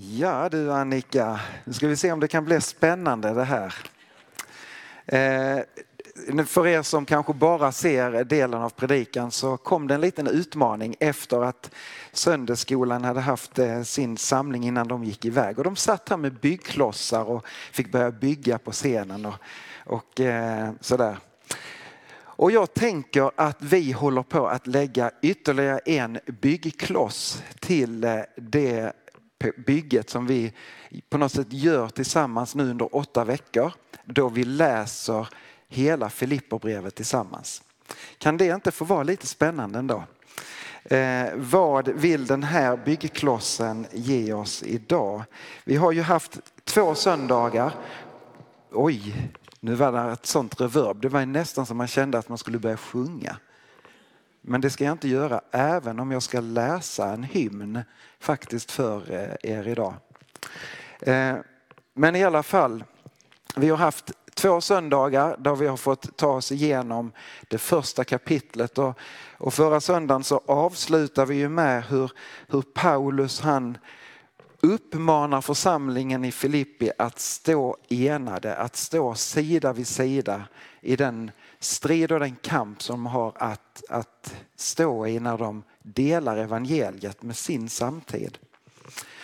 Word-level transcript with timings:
Ja 0.00 0.48
du 0.48 0.72
Annika, 0.72 1.40
nu 1.64 1.72
ska 1.72 1.88
vi 1.88 1.96
se 1.96 2.12
om 2.12 2.20
det 2.20 2.28
kan 2.28 2.44
bli 2.44 2.60
spännande 2.60 3.34
det 3.34 3.44
här. 3.44 3.74
Eh, 5.06 5.58
för 6.46 6.66
er 6.66 6.82
som 6.82 7.04
kanske 7.04 7.32
bara 7.32 7.72
ser 7.72 8.24
delen 8.24 8.62
av 8.62 8.70
predikan 8.70 9.30
så 9.30 9.56
kom 9.56 9.88
det 9.88 9.94
en 9.94 10.00
liten 10.00 10.26
utmaning 10.26 10.96
efter 11.00 11.44
att 11.44 11.70
söndagsskolan 12.12 13.04
hade 13.04 13.20
haft 13.20 13.58
eh, 13.58 13.82
sin 13.82 14.16
samling 14.16 14.64
innan 14.66 14.88
de 14.88 15.04
gick 15.04 15.24
iväg. 15.24 15.58
Och 15.58 15.64
de 15.64 15.76
satt 15.76 16.08
här 16.08 16.16
med 16.16 16.34
byggklossar 16.34 17.24
och 17.24 17.46
fick 17.72 17.92
börja 17.92 18.10
bygga 18.10 18.58
på 18.58 18.72
scenen 18.72 19.26
och, 19.26 19.34
och 19.86 20.20
eh, 20.20 20.70
sådär. 20.80 21.18
Och 22.20 22.50
jag 22.50 22.74
tänker 22.74 23.30
att 23.36 23.62
vi 23.62 23.92
håller 23.92 24.22
på 24.22 24.48
att 24.48 24.66
lägga 24.66 25.10
ytterligare 25.22 25.78
en 25.78 26.18
byggkloss 26.26 27.42
till 27.60 28.04
eh, 28.04 28.20
det 28.36 28.92
bygget 29.66 30.10
som 30.10 30.26
vi 30.26 30.52
på 31.10 31.18
något 31.18 31.32
sätt 31.32 31.52
gör 31.52 31.88
tillsammans 31.88 32.54
nu 32.54 32.70
under 32.70 32.96
åtta 32.96 33.24
veckor. 33.24 33.72
Då 34.04 34.28
vi 34.28 34.44
läser 34.44 35.28
hela 35.68 36.10
Filipperbrevet 36.10 36.94
tillsammans. 36.94 37.62
Kan 38.18 38.36
det 38.36 38.46
inte 38.46 38.70
få 38.70 38.84
vara 38.84 39.02
lite 39.02 39.26
spännande 39.26 39.78
ändå? 39.78 40.04
Eh, 40.84 41.26
vad 41.34 41.88
vill 41.88 42.26
den 42.26 42.42
här 42.42 42.76
byggklossen 42.76 43.86
ge 43.92 44.32
oss 44.32 44.62
idag? 44.62 45.22
Vi 45.64 45.76
har 45.76 45.92
ju 45.92 46.02
haft 46.02 46.38
två 46.64 46.94
söndagar. 46.94 47.72
Oj, 48.72 49.30
nu 49.60 49.74
var 49.74 49.92
det 49.92 50.12
ett 50.12 50.26
sånt 50.26 50.60
reverb. 50.60 51.00
Det 51.00 51.08
var 51.08 51.26
nästan 51.26 51.66
som 51.66 51.76
man 51.76 51.86
kände 51.86 52.18
att 52.18 52.28
man 52.28 52.38
skulle 52.38 52.58
börja 52.58 52.76
sjunga. 52.76 53.36
Men 54.40 54.60
det 54.60 54.70
ska 54.70 54.84
jag 54.84 54.92
inte 54.92 55.08
göra 55.08 55.40
även 55.50 56.00
om 56.00 56.10
jag 56.10 56.22
ska 56.22 56.40
läsa 56.40 57.12
en 57.12 57.22
hymn 57.22 57.80
faktiskt 58.20 58.70
för 58.70 59.12
eh, 59.12 59.50
er 59.52 59.68
idag. 59.68 59.94
Eh, 61.00 61.36
men 61.94 62.16
i 62.16 62.24
alla 62.24 62.42
fall, 62.42 62.84
vi 63.56 63.68
har 63.68 63.76
haft 63.76 64.12
två 64.34 64.60
söndagar 64.60 65.36
där 65.38 65.54
vi 65.54 65.66
har 65.66 65.76
fått 65.76 66.16
ta 66.16 66.28
oss 66.28 66.52
igenom 66.52 67.12
det 67.48 67.58
första 67.58 68.04
kapitlet 68.04 68.78
och, 68.78 68.98
och 69.38 69.54
förra 69.54 69.80
söndagen 69.80 70.24
så 70.24 70.42
avslutar 70.46 71.26
vi 71.26 71.36
ju 71.36 71.48
med 71.48 71.84
hur, 71.84 72.12
hur 72.48 72.62
Paulus 72.62 73.40
han 73.40 73.78
uppmanar 74.60 75.40
församlingen 75.40 76.24
i 76.24 76.32
Filippi 76.32 76.90
att 76.98 77.18
stå 77.18 77.76
enade, 77.88 78.56
att 78.56 78.76
stå 78.76 79.14
sida 79.14 79.72
vid 79.72 79.86
sida 79.86 80.42
i 80.80 80.96
den 80.96 81.30
strid 81.60 82.12
och 82.12 82.20
den 82.20 82.36
kamp 82.36 82.82
som 82.82 83.04
de 83.04 83.06
har 83.06 83.32
att, 83.36 83.84
att 83.88 84.34
stå 84.56 85.06
i 85.06 85.20
när 85.20 85.38
de 85.38 85.62
delar 85.82 86.36
evangeliet 86.36 87.22
med 87.22 87.36
sin 87.36 87.68
samtid. 87.68 88.38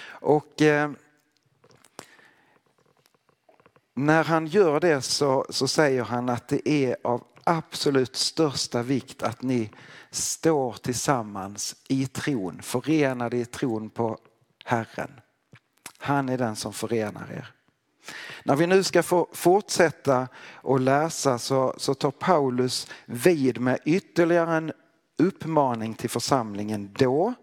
Och 0.06 0.62
eh, 0.62 0.90
när 3.94 4.24
han 4.24 4.46
gör 4.46 4.80
det 4.80 5.02
så, 5.02 5.46
så 5.50 5.68
säger 5.68 6.02
han 6.02 6.28
att 6.28 6.48
det 6.48 6.68
är 6.68 6.96
av 7.04 7.24
absolut 7.44 8.16
största 8.16 8.82
vikt 8.82 9.22
att 9.22 9.42
ni 9.42 9.70
står 10.10 10.72
tillsammans 10.72 11.76
i 11.88 12.06
tron, 12.06 12.62
förenade 12.62 13.36
i 13.36 13.44
tron 13.44 13.90
på 13.90 14.18
Herren. 14.64 15.20
Han 15.98 16.28
är 16.28 16.38
den 16.38 16.56
som 16.56 16.72
förenar 16.72 17.32
er. 17.32 17.54
När 18.44 18.56
vi 18.56 18.66
nu 18.66 18.82
ska 18.82 19.02
få 19.02 19.28
fortsätta 19.32 20.28
att 20.62 20.80
läsa 20.80 21.38
så, 21.38 21.74
så 21.76 21.94
tar 21.94 22.10
Paulus 22.10 22.88
vid 23.06 23.60
med 23.60 23.78
ytterligare 23.84 24.56
en 24.56 24.72
uppmaning 25.18 25.94
till 25.94 26.10
församlingen 26.10 26.90
då, 26.98 27.34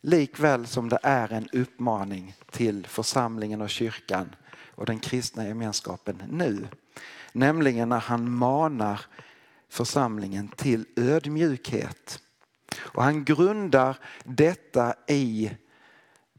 likväl 0.00 0.66
som 0.66 0.88
det 0.88 0.98
är 1.02 1.32
en 1.32 1.48
uppmaning 1.52 2.34
till 2.50 2.86
församlingen 2.86 3.60
och 3.60 3.70
kyrkan 3.70 4.34
och 4.74 4.86
den 4.86 4.98
kristna 4.98 5.46
gemenskapen 5.46 6.22
nu. 6.28 6.66
Nämligen 7.32 7.88
när 7.88 8.00
han 8.00 8.30
manar 8.30 9.00
församlingen 9.68 10.48
till 10.48 10.86
ödmjukhet. 10.96 12.20
Och 12.78 13.02
han 13.02 13.24
grundar 13.24 13.98
detta 14.24 14.94
i 15.08 15.50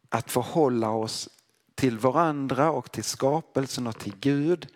att 0.09 0.31
förhålla 0.31 0.89
oss 0.89 1.29
till 1.75 1.99
varandra 1.99 2.71
och 2.71 2.91
till 2.91 3.03
skapelsen 3.03 3.87
och 3.87 3.99
till 3.99 4.15
Gud 4.19 4.67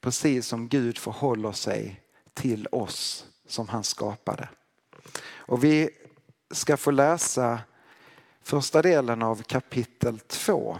precis 0.00 0.46
som 0.46 0.68
Gud 0.68 0.98
förhåller 0.98 1.52
sig 1.52 2.00
till 2.34 2.68
oss 2.72 3.26
som 3.46 3.68
han 3.68 3.84
skapade. 3.84 4.48
Och 5.26 5.64
vi 5.64 5.90
ska 6.50 6.76
få 6.76 6.90
läsa 6.90 7.60
första 8.42 8.82
delen 8.82 9.22
av 9.22 9.42
kapitel 9.42 10.18
2. 10.18 10.78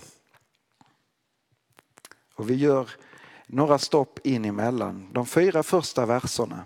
Och 2.35 2.51
vi 2.51 2.55
gör 2.55 2.91
några 3.47 3.79
stopp 3.79 4.27
in 4.27 4.45
emellan. 4.45 5.13
De 5.13 5.27
fyra 5.27 5.63
första 5.63 6.07
verserna 6.07 6.65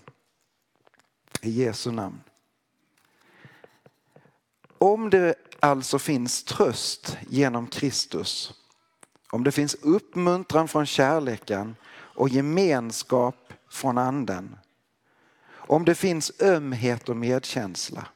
i 1.42 1.50
Jesu 1.50 1.90
namn. 1.90 2.20
Om 4.78 5.10
det 5.10 5.34
alltså 5.60 5.98
finns 5.98 6.44
tröst 6.44 7.16
genom 7.28 7.66
Kristus 7.66 8.54
om 9.30 9.44
det 9.44 9.52
finns 9.52 9.74
uppmuntran 9.74 10.68
från 10.68 10.86
kärleken 10.86 11.76
och 11.90 12.28
gemenskap 12.28 13.52
från 13.70 13.98
anden. 13.98 14.58
Om 15.50 15.84
det 15.84 15.94
finns 15.94 16.32
ömhet 16.40 17.08
och 17.08 17.16
medkänsla. 17.16 18.06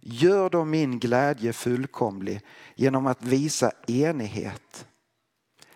Gör 0.00 0.50
då 0.50 0.64
min 0.64 0.98
glädje 0.98 1.52
fullkomlig 1.52 2.40
genom 2.74 3.06
att 3.06 3.22
visa 3.22 3.72
enighet. 3.86 4.86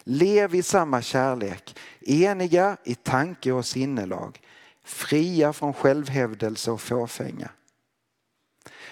Lev 0.05 0.55
i 0.55 0.63
samma 0.63 1.03
kärlek, 1.03 1.79
eniga 2.01 2.77
i 2.85 2.95
tanke 2.95 3.53
och 3.53 3.67
sinnelag, 3.67 4.41
fria 4.85 5.53
från 5.53 5.75
självhävdelse 5.75 6.71
och 6.71 6.81
fåfänga. 6.81 7.51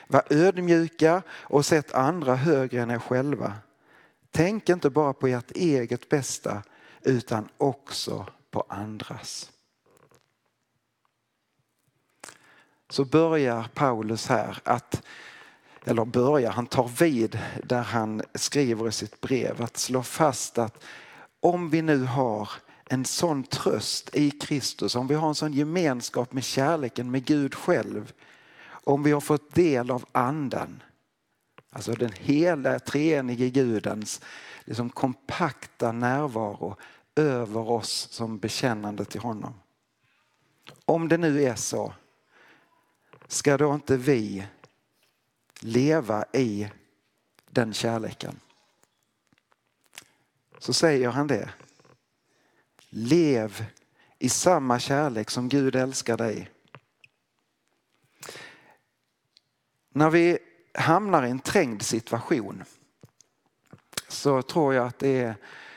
Var 0.06 0.22
ödmjuka 0.30 1.22
och 1.30 1.66
sätt 1.66 1.92
andra 1.92 2.36
högre 2.36 2.82
än 2.82 2.90
er 2.90 2.98
själva. 2.98 3.54
Tänk 4.30 4.68
inte 4.68 4.90
bara 4.90 5.12
på 5.12 5.26
ert 5.26 5.50
eget 5.50 6.08
bästa 6.08 6.62
utan 7.02 7.48
också 7.58 8.26
på 8.50 8.64
andras. 8.68 9.52
Så 12.90 13.04
börjar 13.04 13.68
Paulus 13.74 14.26
här 14.26 14.58
att, 14.64 15.02
eller 15.84 16.04
börjar, 16.04 16.50
han 16.50 16.66
tar 16.66 16.88
vid 16.88 17.38
där 17.64 17.82
han 17.82 18.22
skriver 18.34 18.88
i 18.88 18.92
sitt 18.92 19.20
brev 19.20 19.62
att 19.62 19.76
slå 19.76 20.02
fast 20.02 20.58
att 20.58 20.84
om 21.40 21.70
vi 21.70 21.82
nu 21.82 22.04
har 22.04 22.50
en 22.88 23.04
sån 23.04 23.44
tröst 23.44 24.16
i 24.16 24.30
Kristus, 24.30 24.94
om 24.94 25.06
vi 25.06 25.14
har 25.14 25.28
en 25.28 25.34
sån 25.34 25.52
gemenskap 25.52 26.32
med 26.32 26.44
kärleken 26.44 27.10
med 27.10 27.24
Gud 27.24 27.54
själv, 27.54 28.12
om 28.68 29.02
vi 29.02 29.12
har 29.12 29.20
fått 29.20 29.54
del 29.54 29.90
av 29.90 30.04
anden, 30.12 30.82
Alltså 31.70 31.92
den 31.92 32.12
hela 32.12 32.78
treenige 32.78 33.50
Gudens 33.50 34.20
liksom 34.64 34.90
kompakta 34.90 35.92
närvaro 35.92 36.76
över 37.14 37.70
oss 37.70 38.08
som 38.10 38.38
bekännande 38.38 39.04
till 39.04 39.20
honom. 39.20 39.54
Om 40.84 41.08
det 41.08 41.18
nu 41.18 41.42
är 41.42 41.54
så, 41.54 41.94
ska 43.26 43.56
då 43.56 43.74
inte 43.74 43.96
vi 43.96 44.46
leva 45.60 46.24
i 46.32 46.68
den 47.50 47.72
kärleken? 47.72 48.40
Så 50.58 50.72
säger 50.72 51.08
han 51.08 51.26
det. 51.26 51.50
Lev 52.88 53.64
i 54.18 54.28
samma 54.28 54.78
kärlek 54.78 55.30
som 55.30 55.48
Gud 55.48 55.76
älskar 55.76 56.16
dig. 56.16 56.50
När 59.88 60.10
vi 60.10 60.38
hamnar 60.78 61.26
i 61.26 61.30
en 61.30 61.38
trängd 61.38 61.82
situation 61.82 62.64
så 64.08 64.42
tror 64.42 64.74
jag 64.74 64.86
att 64.86 64.98
det 64.98 65.20
är, 65.20 65.34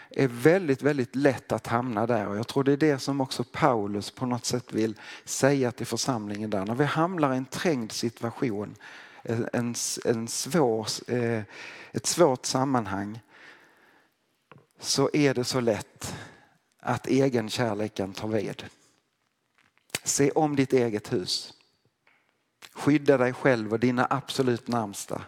är 0.10 0.28
väldigt, 0.28 0.82
väldigt 0.82 1.16
lätt 1.16 1.52
att 1.52 1.68
hamna 1.68 2.08
där 2.08 2.28
och 2.28 2.38
jag 2.38 2.48
tror 2.48 2.64
det 2.64 2.72
är 2.72 2.78
det 2.78 3.00
som 3.00 3.22
också 3.22 3.44
Paulus 3.44 4.12
på 4.12 4.26
något 4.26 4.46
sätt 4.46 4.74
vill 4.74 4.96
säga 5.26 5.72
till 5.72 5.86
församlingen 5.86 6.50
där. 6.50 6.66
När 6.66 6.76
vi 6.76 6.86
hamnar 6.86 7.34
i 7.34 7.38
en 7.38 7.46
trängd 7.46 7.92
situation 7.92 8.76
en, 9.24 9.76
en 10.06 10.28
svår, 10.28 10.88
eh, 11.08 11.44
ett 11.92 12.06
svårt 12.06 12.46
sammanhang 12.46 13.20
så 14.80 15.10
är 15.14 15.34
det 15.34 15.44
så 15.44 15.60
lätt 15.60 16.16
att 16.80 17.08
egen 17.08 17.50
kärleken 17.50 18.14
tar 18.14 18.28
vid. 18.28 18.64
Se 20.04 20.32
om 20.32 20.56
ditt 20.56 20.74
eget 20.74 21.14
hus. 21.14 21.54
Skydda 22.74 23.18
dig 23.18 23.34
själv 23.34 23.74
och 23.74 23.80
dina 23.80 24.08
absolut 24.10 24.68
närmsta. 24.68 25.26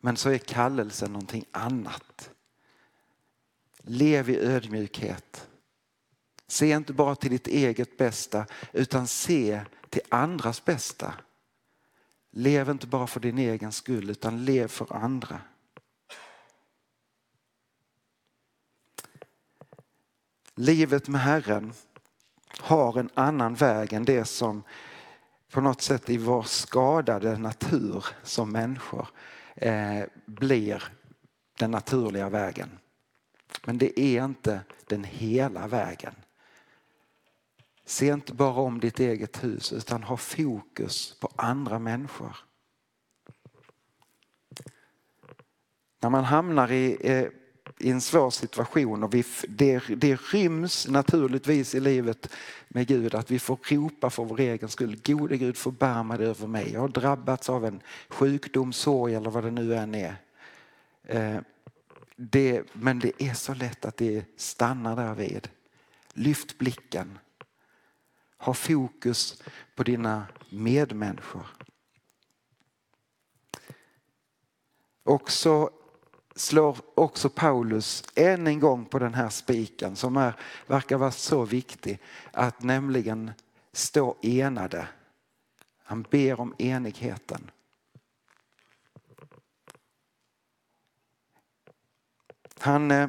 Men 0.00 0.16
så 0.16 0.30
är 0.30 0.38
kallelsen 0.38 1.12
någonting 1.12 1.44
annat. 1.50 2.30
Lev 3.78 4.30
i 4.30 4.38
ödmjukhet. 4.38 5.48
Se 6.46 6.70
inte 6.70 6.92
bara 6.92 7.14
till 7.14 7.30
ditt 7.30 7.46
eget 7.46 7.96
bästa 7.96 8.46
utan 8.72 9.06
se 9.06 9.60
till 9.88 10.02
andras 10.08 10.64
bästa. 10.64 11.14
Lev 12.30 12.70
inte 12.70 12.86
bara 12.86 13.06
för 13.06 13.20
din 13.20 13.38
egen 13.38 13.72
skull 13.72 14.10
utan 14.10 14.44
lev 14.44 14.68
för 14.68 14.96
andra. 14.96 15.40
Livet 20.54 21.08
med 21.08 21.20
Herren 21.20 21.72
har 22.58 22.98
en 22.98 23.10
annan 23.14 23.54
väg 23.54 23.92
än 23.92 24.04
det 24.04 24.24
som 24.24 24.62
på 25.50 25.60
något 25.60 25.82
sätt 25.82 26.10
i 26.10 26.16
vår 26.16 26.42
skadade 26.42 27.38
natur 27.38 28.04
som 28.22 28.52
människor 28.52 29.08
eh, 29.54 30.02
blir 30.26 30.82
den 31.58 31.70
naturliga 31.70 32.28
vägen. 32.28 32.78
Men 33.64 33.78
det 33.78 34.00
är 34.00 34.24
inte 34.24 34.60
den 34.86 35.04
hela 35.04 35.66
vägen. 35.66 36.14
Se 37.84 38.06
inte 38.06 38.34
bara 38.34 38.60
om 38.60 38.80
ditt 38.80 39.00
eget 39.00 39.44
hus 39.44 39.72
utan 39.72 40.02
ha 40.02 40.16
fokus 40.16 41.20
på 41.20 41.30
andra 41.36 41.78
människor. 41.78 42.36
När 46.00 46.10
man 46.10 46.24
hamnar 46.24 46.72
i, 46.72 46.96
eh, 47.00 47.28
i 47.78 47.90
en 47.90 48.00
svår 48.00 48.30
situation 48.30 49.02
och 49.02 49.14
vi, 49.14 49.24
det, 49.48 49.82
det 49.96 50.20
ryms 50.20 50.88
naturligtvis 50.88 51.74
i 51.74 51.80
livet 51.80 52.30
med 52.68 52.86
Gud 52.86 53.14
att 53.14 53.30
vi 53.30 53.38
får 53.38 53.58
ropa 53.70 54.10
för 54.10 54.24
vår 54.24 54.40
egen 54.40 54.68
skull. 54.68 55.00
Gode 55.04 55.36
Gud 55.36 55.56
förbarma 55.56 56.16
dig 56.16 56.26
över 56.26 56.46
mig. 56.46 56.72
Jag 56.72 56.80
har 56.80 56.88
drabbats 56.88 57.48
av 57.48 57.64
en 57.64 57.80
sjukdom, 58.08 58.72
sorg 58.72 59.14
eller 59.14 59.30
vad 59.30 59.44
det 59.44 59.50
nu 59.50 59.74
än 59.74 59.94
är. 59.94 60.16
Eh, 61.02 61.38
det, 62.16 62.62
men 62.72 62.98
det 62.98 63.22
är 63.22 63.34
så 63.34 63.54
lätt 63.54 63.84
att 63.84 63.96
det 63.96 64.24
stannar 64.36 64.96
där 64.96 65.14
vid. 65.14 65.48
Lyft 66.12 66.58
blicken. 66.58 67.18
Ha 68.38 68.54
fokus 68.54 69.42
på 69.74 69.82
dina 69.82 70.26
medmänniskor. 70.50 71.46
Också 75.04 75.70
slår 76.38 76.76
också 76.94 77.28
Paulus 77.28 78.04
än 78.14 78.46
en 78.46 78.60
gång 78.60 78.84
på 78.84 78.98
den 78.98 79.14
här 79.14 79.28
spiken 79.28 79.96
som 79.96 80.16
är, 80.16 80.34
verkar 80.66 80.96
vara 80.96 81.10
så 81.10 81.44
viktig. 81.44 81.98
Att 82.32 82.62
nämligen 82.62 83.32
stå 83.72 84.16
enade. 84.22 84.88
Han 85.84 86.02
ber 86.02 86.40
om 86.40 86.54
enigheten. 86.58 87.50
Han, 92.58 92.90
eh, 92.90 93.08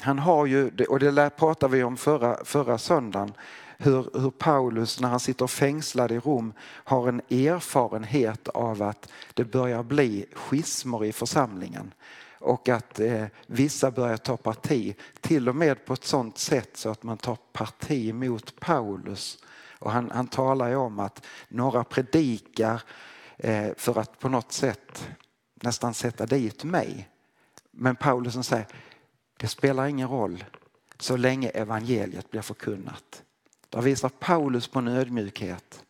han 0.00 0.18
har 0.18 0.46
ju, 0.46 0.84
och 0.88 0.98
det 0.98 1.30
pratade 1.36 1.76
vi 1.76 1.82
om 1.82 1.96
förra, 1.96 2.44
förra 2.44 2.78
söndagen, 2.78 3.32
hur, 3.78 4.20
hur 4.20 4.30
Paulus 4.30 5.00
när 5.00 5.08
han 5.08 5.20
sitter 5.20 5.46
fängslad 5.46 6.12
i 6.12 6.18
Rom 6.18 6.52
har 6.60 7.08
en 7.08 7.20
erfarenhet 7.20 8.48
av 8.48 8.82
att 8.82 9.08
det 9.34 9.44
börjar 9.44 9.82
bli 9.82 10.26
schismer 10.32 11.04
i 11.04 11.12
församlingen 11.12 11.94
och 12.38 12.68
att 12.68 13.00
eh, 13.00 13.24
vissa 13.46 13.90
börjar 13.90 14.16
ta 14.16 14.36
parti, 14.36 14.96
till 15.20 15.48
och 15.48 15.56
med 15.56 15.84
på 15.84 15.92
ett 15.92 16.04
sådant 16.04 16.38
sätt 16.38 16.76
så 16.76 16.90
att 16.90 17.02
man 17.02 17.18
tar 17.18 17.38
parti 17.52 18.14
mot 18.14 18.60
Paulus. 18.60 19.38
Och 19.78 19.92
han, 19.92 20.10
han 20.10 20.26
talar 20.26 20.68
ju 20.68 20.76
om 20.76 20.98
att 20.98 21.26
några 21.48 21.84
predikar 21.84 22.82
eh, 23.36 23.68
för 23.76 23.98
att 23.98 24.18
på 24.18 24.28
något 24.28 24.52
sätt 24.52 25.08
nästan 25.54 25.94
sätta 25.94 26.26
dit 26.26 26.64
mig. 26.64 27.08
Men 27.70 27.96
Paulus 27.96 28.46
säger, 28.46 28.66
det 29.36 29.48
spelar 29.48 29.86
ingen 29.86 30.08
roll 30.08 30.44
så 30.98 31.16
länge 31.16 31.48
evangeliet 31.48 32.30
blir 32.30 32.42
förkunnat. 32.42 33.22
Där 33.78 33.82
visar 33.82 34.08
Paulus 34.08 34.68
på 34.68 34.78
en 34.78 34.88
ödmjukhet. 34.88 35.84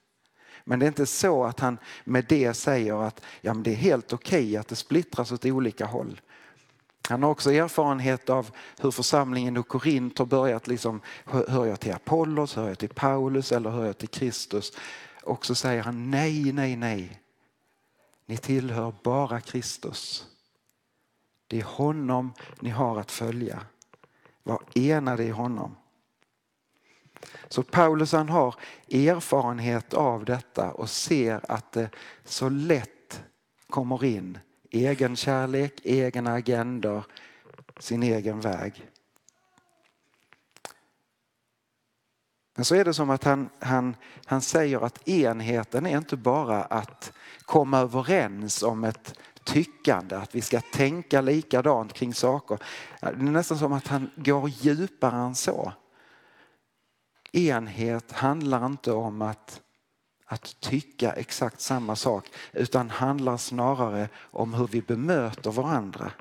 Men 0.65 0.79
det 0.79 0.85
är 0.85 0.89
inte 0.89 1.07
så 1.07 1.45
att 1.45 1.61
han 1.61 1.79
med 2.05 2.25
det 2.29 2.55
säger 2.55 3.07
att 3.07 3.23
ja, 3.41 3.55
men 3.55 3.63
det 3.63 3.71
är 3.71 3.75
helt 3.75 4.13
okej 4.13 4.45
okay 4.45 4.57
att 4.57 4.69
det 4.69 4.77
splittras 4.77 5.33
åt 5.33 5.45
olika 5.45 5.87
håll. 5.87 6.21
Han 7.09 7.23
har 7.23 7.31
också 7.31 7.53
erfarenhet 7.53 8.31
av 8.31 8.51
hur 8.81 8.91
församlingen 8.91 9.57
i 9.57 9.63
Korint 9.63 10.19
har 10.19 10.27
börjat, 10.27 10.67
liksom, 10.67 11.01
hör 11.25 11.67
jag 11.67 11.81
till 11.81 11.93
Apollos, 11.93 12.55
hör 12.55 12.69
jag 12.69 12.79
till 12.79 12.89
Paulus 12.89 13.53
eller 13.53 13.71
hör 13.71 13.87
jag 13.87 13.99
till 13.99 14.09
Kristus? 14.09 14.73
Och 15.23 15.47
så 15.47 15.55
säger 15.55 15.83
han 15.83 16.11
nej, 16.11 16.53
nej, 16.53 16.77
nej. 16.77 17.23
Ni 18.27 18.37
tillhör 18.37 18.95
bara 19.03 19.41
Kristus. 19.41 20.27
Det 21.47 21.59
är 21.59 21.65
honom 21.65 22.33
ni 22.61 22.71
har 22.71 23.01
att 23.01 23.11
följa. 23.11 23.61
Var 24.43 24.63
enade 24.75 25.25
i 25.25 25.31
honom. 25.31 25.75
Så 27.49 27.63
Paulus 27.63 28.13
han 28.13 28.29
har 28.29 28.55
erfarenhet 28.91 29.95
av 29.95 30.25
detta 30.25 30.73
och 30.73 30.91
ser 30.91 31.41
att 31.49 31.73
det 31.73 31.91
så 32.25 32.49
lätt 32.49 33.23
kommer 33.71 34.05
in 34.05 34.39
egen 34.71 35.17
kärlek, 35.17 35.81
egna 35.85 36.33
agendor, 36.33 37.05
sin 37.79 38.03
egen 38.03 38.41
väg. 38.41 38.91
Men 42.57 42.65
så 42.65 42.75
är 42.75 42.85
det 42.85 42.95
som 42.95 43.11
att 43.11 43.25
han, 43.25 43.49
han, 43.59 43.97
han 44.25 44.41
säger 44.41 44.81
att 44.81 45.09
enheten 45.09 45.87
är 45.87 45.99
inte 45.99 46.17
bara 46.17 46.63
att 46.63 47.13
komma 47.43 47.79
överens 47.79 48.63
om 48.63 48.85
ett 48.85 49.19
tyckande, 49.45 50.17
att 50.17 50.35
vi 50.35 50.41
ska 50.41 50.61
tänka 50.61 51.21
likadant 51.21 51.93
kring 51.93 52.15
saker. 52.15 52.59
Det 53.01 53.07
är 53.07 53.15
nästan 53.15 53.59
som 53.59 53.73
att 53.73 53.87
han 53.87 54.11
går 54.17 54.49
djupare 54.49 55.17
än 55.17 55.35
så. 55.35 55.73
Enhet 57.33 58.13
handlar 58.13 58.67
inte 58.67 58.93
om 58.93 59.23
att, 59.23 59.61
att 60.25 60.61
tycka 60.61 61.13
exakt 61.13 61.61
samma 61.61 61.97
sak 61.97 62.29
utan 62.53 62.91
handlar 62.91 63.37
snarare 63.37 64.09
om 64.17 64.55
hur 64.55 64.67
vi 64.67 64.83
bemöter 64.83 65.51
varandra. 65.51 66.13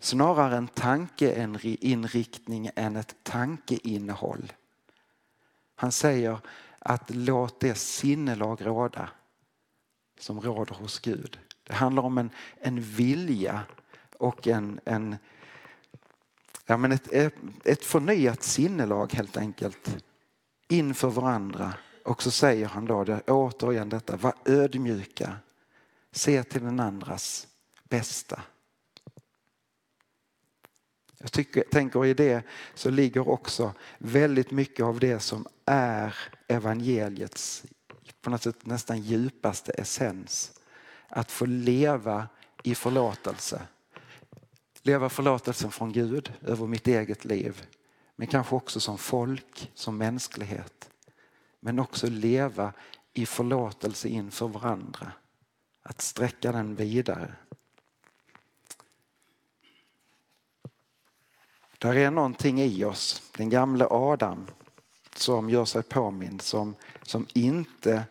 Snarare 0.00 0.56
en 0.56 0.68
tankeinriktning 0.68 2.70
än 2.76 2.96
ett 2.96 3.14
tankeinnehåll. 3.22 4.52
Han 5.74 5.92
säger 5.92 6.38
att 6.78 7.10
låt 7.10 7.60
det 7.60 7.74
sinnelag 7.74 8.66
råda 8.66 9.08
som 10.18 10.40
råder 10.40 10.74
hos 10.74 10.98
Gud. 10.98 11.38
Det 11.64 11.74
handlar 11.74 12.02
om 12.02 12.18
en, 12.18 12.30
en 12.60 12.80
vilja 12.80 13.60
och 14.18 14.46
en, 14.46 14.80
en 14.84 15.16
ja, 16.70 16.76
men 16.76 16.92
ett, 16.92 17.32
ett 17.64 17.84
förnyat 17.84 18.42
sinnelag 18.42 19.12
helt 19.12 19.36
enkelt 19.36 19.96
inför 20.68 21.08
varandra. 21.10 21.74
Och 22.04 22.22
så 22.22 22.30
säger 22.30 22.66
han 22.66 22.86
då 22.86 23.04
det, 23.04 23.20
återigen 23.20 23.88
detta, 23.88 24.16
var 24.16 24.34
ödmjuka, 24.44 25.36
se 26.12 26.42
till 26.42 26.62
den 26.62 26.80
andras 26.80 27.48
bästa. 27.88 28.42
Jag 31.18 31.32
tycker, 31.32 31.64
tänker 31.70 32.06
i 32.06 32.14
det 32.14 32.42
så 32.74 32.90
ligger 32.90 33.28
också 33.28 33.72
väldigt 33.98 34.50
mycket 34.50 34.84
av 34.84 35.00
det 35.00 35.20
som 35.20 35.46
är 35.64 36.16
evangeliets 36.48 37.64
på 38.20 38.30
något 38.30 38.42
sätt 38.42 38.66
nästan 38.66 39.02
djupaste 39.02 39.72
essens. 39.72 40.52
Att 41.08 41.30
få 41.30 41.46
leva 41.46 42.28
i 42.62 42.74
förlåtelse. 42.74 43.62
Leva 44.82 45.08
förlåtelsen 45.08 45.70
från 45.70 45.92
Gud 45.92 46.32
över 46.42 46.66
mitt 46.66 46.86
eget 46.86 47.24
liv. 47.24 47.66
Men 48.16 48.26
kanske 48.26 48.56
också 48.56 48.80
som 48.80 48.98
folk, 48.98 49.70
som 49.74 49.98
mänsklighet. 49.98 50.90
Men 51.60 51.78
också 51.78 52.06
leva 52.06 52.72
i 53.12 53.26
förlåtelse 53.26 54.08
inför 54.08 54.48
varandra. 54.48 55.12
Att 55.82 56.00
sträcka 56.00 56.52
den 56.52 56.74
vidare. 56.74 57.34
Där 61.78 61.96
är 61.96 62.10
någonting 62.10 62.60
i 62.60 62.84
oss, 62.84 63.30
den 63.36 63.50
gamle 63.50 63.86
Adam 63.90 64.46
som 65.16 65.50
gör 65.50 65.64
sig 65.64 65.82
påmind, 65.82 66.42
som, 66.42 66.74
som 67.02 67.26
inte 67.34 68.04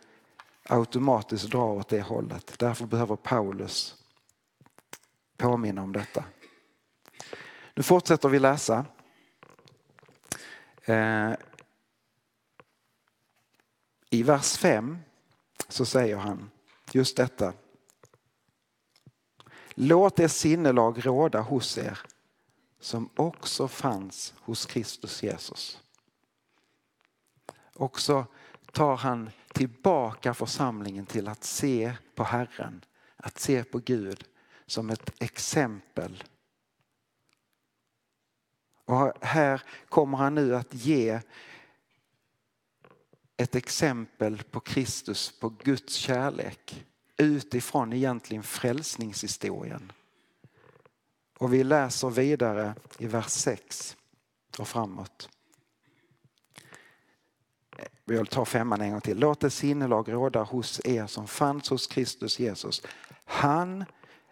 automatiskt 0.64 1.52
drar 1.52 1.72
åt 1.72 1.90
det 1.90 2.02
hållet. 2.02 2.54
Därför 2.60 2.86
behöver 2.86 3.16
Paulus 3.16 3.96
påminna 5.38 5.82
om 5.82 5.94
detta. 5.94 6.24
Nu 7.80 7.84
fortsätter 7.84 8.30
vi 8.30 8.40
läsa. 8.40 8.86
Eh, 10.86 11.32
I 14.10 14.24
vers 14.24 14.58
5 14.58 14.98
så 15.68 15.86
säger 15.86 16.18
han 16.18 16.50
just 16.92 17.18
detta. 17.18 17.54
Låt 19.70 20.20
er 20.20 20.28
sinnelag 20.28 21.06
råda 21.06 21.42
hos 21.42 21.78
er 21.78 22.00
som 22.80 23.10
också 23.16 23.68
fanns 23.68 24.34
hos 24.40 24.66
Kristus 24.66 25.24
Jesus. 25.24 25.80
Och 27.76 28.00
så 28.00 28.26
tar 28.72 28.96
han 28.96 29.30
tillbaka 29.54 30.34
församlingen 30.34 31.06
till 31.06 31.28
att 31.28 31.44
se 31.44 31.94
på 32.16 32.24
Herren, 32.24 32.86
att 33.16 33.40
se 33.40 33.64
på 33.64 33.78
Gud 33.80 34.24
som 34.66 34.90
ett 34.90 35.22
exempel. 35.24 36.24
Och 38.89 39.13
här 39.22 39.62
kommer 39.89 40.17
han 40.17 40.36
nu 40.36 40.55
att 40.55 40.74
ge 40.74 41.19
ett 43.38 43.55
exempel 43.55 44.43
på 44.51 44.60
Kristus, 44.60 45.39
på 45.39 45.50
Guds 45.50 45.93
kärlek 45.93 46.86
utifrån 47.17 47.93
egentligen 47.93 48.43
frälsningshistorien. 48.43 49.91
Och 51.38 51.53
vi 51.53 51.63
läser 51.63 52.10
vidare 52.10 52.75
i 52.98 53.08
vers 53.08 53.29
6 53.29 53.98
och 54.58 54.67
framåt. 54.67 55.29
Vi 58.05 58.25
tar 58.25 58.46
femman 58.46 58.81
en 58.81 58.91
gång 58.91 59.01
till. 59.01 59.19
Låt 59.19 59.39
det 59.39 59.50
sinnelag 59.50 60.13
råda 60.13 60.43
hos 60.43 60.81
er 60.86 61.08
som 61.08 61.27
fanns 61.27 61.69
hos 61.69 61.88
Kristus 61.88 62.39
Jesus. 62.39 62.81
Han 63.25 63.86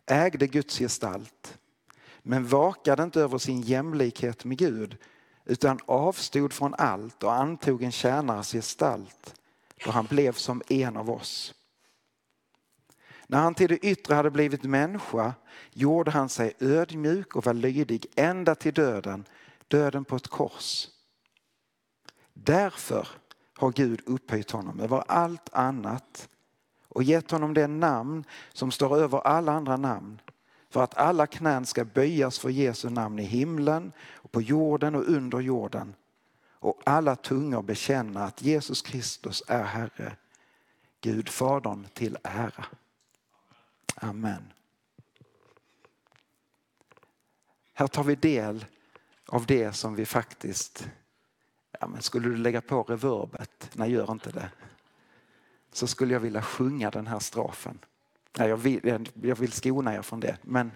ägde 0.06 0.48
Guds 0.48 0.80
gestalt 0.80 1.58
men 2.28 2.48
vakade 2.48 3.04
inte 3.04 3.22
över 3.22 3.38
sin 3.38 3.62
jämlikhet 3.62 4.46
med 4.46 4.58
Gud 4.58 4.98
utan 5.46 5.80
avstod 5.86 6.54
från 6.54 6.74
allt 6.74 7.24
och 7.24 7.34
antog 7.34 7.84
en 7.84 7.92
tjänares 7.92 8.52
gestalt 8.52 9.36
då 9.86 9.92
han 9.92 10.06
blev 10.06 10.32
som 10.32 10.62
en 10.68 10.98
av 10.98 11.10
oss. 11.10 11.54
När 13.28 13.38
han 13.38 13.56
till 13.56 13.70
det 13.70 13.78
yttre 13.78 14.16
hade 14.16 14.32
blivit 14.32 14.64
människa 14.64 15.34
gjorde 15.72 16.12
han 16.12 16.30
sig 16.30 16.54
ödmjuk 16.60 17.36
och 17.36 17.46
var 17.46 17.54
lydig 17.54 18.06
ända 18.16 18.56
till 18.56 18.74
döden, 18.74 19.26
döden 19.68 20.06
på 20.06 20.16
ett 20.16 20.28
kors. 20.28 20.88
Därför 22.34 23.08
har 23.54 23.72
Gud 23.72 24.02
upphöjt 24.06 24.52
honom 24.52 24.80
över 24.80 25.04
allt 25.08 25.54
annat 25.54 26.30
och 26.88 27.04
gett 27.04 27.32
honom 27.32 27.54
det 27.54 27.68
namn 27.68 28.24
som 28.54 28.72
står 28.72 28.98
över 28.98 29.20
alla 29.20 29.52
andra 29.52 29.78
namn 29.78 30.20
för 30.78 30.84
att 30.84 30.98
alla 30.98 31.28
knän 31.28 31.66
ska 31.66 31.86
böjas 31.86 32.40
för 32.40 32.50
Jesu 32.50 32.90
namn 32.90 33.20
i 33.20 33.24
himlen 33.24 33.92
och 34.14 34.32
på 34.32 34.42
jorden 34.42 34.96
och 34.96 35.08
under 35.08 35.40
jorden 35.40 35.96
och 36.52 36.82
alla 36.86 37.16
tungor 37.16 37.62
bekänna 37.62 38.24
att 38.24 38.42
Jesus 38.42 38.82
Kristus 38.82 39.44
är 39.48 39.64
Herre, 39.64 40.16
Gud 41.02 41.30
Fadern 41.30 41.88
till 41.94 42.18
ära. 42.24 42.66
Amen. 43.96 44.54
Här 47.74 47.88
tar 47.88 48.04
vi 48.04 48.16
del 48.16 48.66
av 49.28 49.46
det 49.46 49.74
som 49.74 49.96
vi 49.96 50.06
faktiskt, 50.06 50.90
ja 51.80 51.88
men 51.88 52.02
skulle 52.02 52.30
du 52.30 52.38
lägga 52.38 52.62
på 52.62 52.84
reverbet, 52.84 53.70
nej 53.74 53.92
gör 53.92 54.12
inte 54.12 54.32
det, 54.32 54.50
så 55.72 55.88
skulle 55.88 56.14
jag 56.14 56.20
vilja 56.20 56.42
sjunga 56.42 56.92
den 56.92 57.08
här 57.08 57.20
strofen. 57.20 57.80
Nej, 58.38 58.50
jag, 58.50 58.58
vill, 58.58 59.10
jag 59.22 59.36
vill 59.36 59.52
skona 59.52 59.96
er 59.96 60.02
från 60.02 60.20
det. 60.20 60.38
Men 60.42 60.72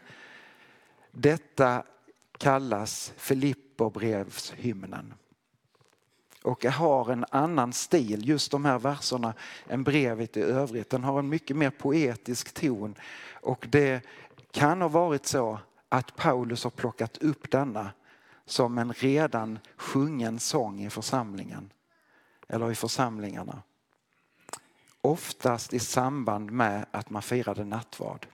detta 1.11 1.83
kallas 2.37 3.13
Filipperbrevshymnen. 3.17 5.13
Och 6.43 6.65
har 6.65 7.11
en 7.11 7.25
annan 7.29 7.73
stil, 7.73 8.29
just 8.29 8.51
de 8.51 8.65
här 8.65 8.79
verserna, 8.79 9.33
än 9.67 9.83
brevet 9.83 10.37
i 10.37 10.41
övrigt. 10.41 10.89
Den 10.89 11.03
har 11.03 11.19
en 11.19 11.29
mycket 11.29 11.57
mer 11.57 11.69
poetisk 11.69 12.53
ton. 12.53 12.95
Och 13.41 13.67
det 13.69 14.05
kan 14.51 14.81
ha 14.81 14.87
varit 14.87 15.25
så 15.25 15.59
att 15.89 16.15
Paulus 16.15 16.63
har 16.63 16.71
plockat 16.71 17.17
upp 17.17 17.51
denna 17.51 17.91
som 18.45 18.77
en 18.77 18.93
redan 18.93 19.59
sjungen 19.77 20.39
sång 20.39 20.85
i 20.85 20.89
församlingen. 20.89 21.71
Eller 22.47 22.71
i 22.71 22.75
församlingarna. 22.75 23.61
Oftast 25.01 25.73
i 25.73 25.79
samband 25.79 26.51
med 26.51 26.85
att 26.91 27.09
man 27.09 27.21
firade 27.21 27.65
nattvard. 27.65 28.27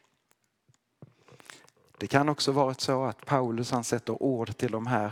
Det 1.97 2.07
kan 2.07 2.29
också 2.29 2.51
varit 2.51 2.81
så 2.81 3.03
att 3.03 3.25
Paulus 3.25 3.71
han 3.71 3.83
sätter 3.83 4.23
ord 4.23 4.57
till 4.57 4.71
de 4.71 4.87
här, 4.87 5.11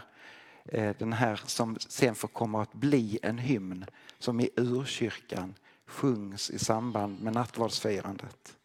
eh, 0.66 0.96
den 1.00 1.14
här 1.14 1.42
som 1.46 1.78
sen 1.80 2.16
får 2.16 2.28
komma 2.28 2.62
att 2.62 2.74
bli 2.74 3.20
en 3.22 3.38
hymn 3.38 3.86
som 4.20 4.40
i 4.40 4.50
urkyrkan 4.56 5.54
sjungs 5.86 6.50
i 6.50 6.60
samband 6.60 7.22
med 7.22 7.34
nattvardsfirandet. 7.34 8.58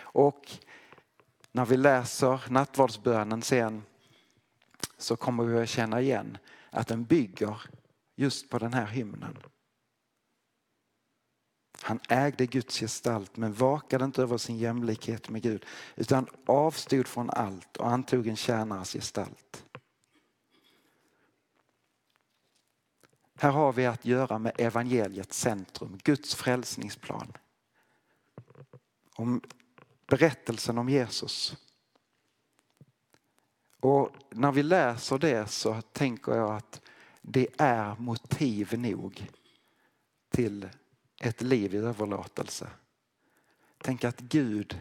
Och 0.00 0.50
när 1.52 1.66
vi 1.66 1.76
läser 1.76 2.44
nattvardsbönen 2.48 3.42
sen 3.42 3.82
så 4.98 5.16
kommer 5.16 5.44
vi 5.44 5.62
att 5.62 5.68
känna 5.68 6.00
igen 6.00 6.38
att 6.70 6.88
den 6.88 7.04
bygger 7.04 7.62
just 8.16 8.50
på 8.50 8.58
den 8.58 8.74
här 8.74 8.86
hymnen. 8.86 9.38
Han 11.82 12.00
ägde 12.08 12.46
Guds 12.46 12.78
gestalt 12.78 13.36
men 13.36 13.52
vakade 13.52 14.04
inte 14.04 14.22
över 14.22 14.38
sin 14.38 14.58
jämlikhet 14.58 15.28
med 15.28 15.42
Gud 15.42 15.66
utan 15.96 16.26
avstod 16.46 17.06
från 17.06 17.30
allt 17.30 17.76
och 17.76 17.90
antog 17.90 18.26
en 18.26 18.36
tjänares 18.36 18.92
gestalt. 18.92 19.64
Här 23.34 23.50
har 23.50 23.72
vi 23.72 23.86
att 23.86 24.04
göra 24.04 24.38
med 24.38 24.52
evangeliets 24.58 25.38
centrum, 25.38 25.98
Guds 26.04 26.34
frälsningsplan. 26.34 27.32
Om 29.14 29.40
berättelsen 30.06 30.78
om 30.78 30.88
Jesus. 30.88 31.56
Och 33.80 34.10
när 34.30 34.52
vi 34.52 34.62
läser 34.62 35.18
det 35.18 35.50
så 35.50 35.82
tänker 35.82 36.32
jag 36.32 36.54
att 36.54 36.80
det 37.22 37.48
är 37.58 37.96
motiv 37.98 38.78
nog 38.78 39.30
till 40.30 40.68
ett 41.20 41.42
liv 41.42 41.74
i 41.74 41.76
överlåtelse. 41.76 42.70
Tänk 43.78 44.04
att 44.04 44.20
Gud 44.20 44.80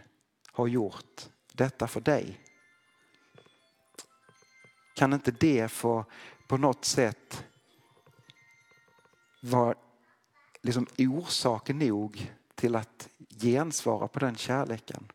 har 0.51 0.67
gjort 0.67 1.29
detta 1.53 1.87
för 1.87 2.01
dig. 2.01 2.39
Kan 4.95 5.13
inte 5.13 5.31
det 5.31 5.67
få 5.67 6.05
på 6.47 6.57
något 6.57 6.85
sätt 6.85 7.45
vara 9.41 9.75
liksom 10.61 10.87
orsak 10.97 11.69
nog 11.69 12.33
till 12.55 12.75
att 12.75 13.09
gensvara 13.41 14.07
på 14.07 14.19
den 14.19 14.35
kärleken? 14.35 15.11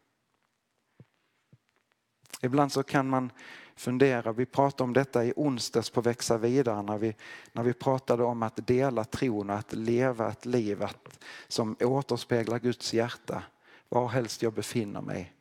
Ibland 2.41 2.73
så 2.73 2.83
kan 2.83 3.09
man 3.09 3.33
fundera, 3.77 4.33
vi 4.33 4.47
pratade 4.47 4.83
om 4.83 4.93
detta 4.93 5.25
i 5.25 5.33
onsdags 5.37 5.91
på 5.91 6.01
Växa 6.01 6.39
vidare 6.39 6.83
när 6.83 6.99
vi, 6.99 7.17
när 7.53 7.63
vi 7.63 7.73
pratade 7.73 8.25
om 8.25 8.43
att 8.43 8.67
dela 8.67 9.05
tron 9.05 9.51
och 9.51 9.57
att 9.57 9.73
leva 9.73 10.31
ett 10.31 10.47
liv 10.47 10.83
att, 10.83 11.19
som 11.49 11.77
återspeglar 11.81 12.59
Guds 12.59 12.95
hjärta 12.95 13.43
var 13.89 14.09
helst 14.09 14.43
jag 14.43 14.53
befinner 14.53 15.01
mig. 15.01 15.33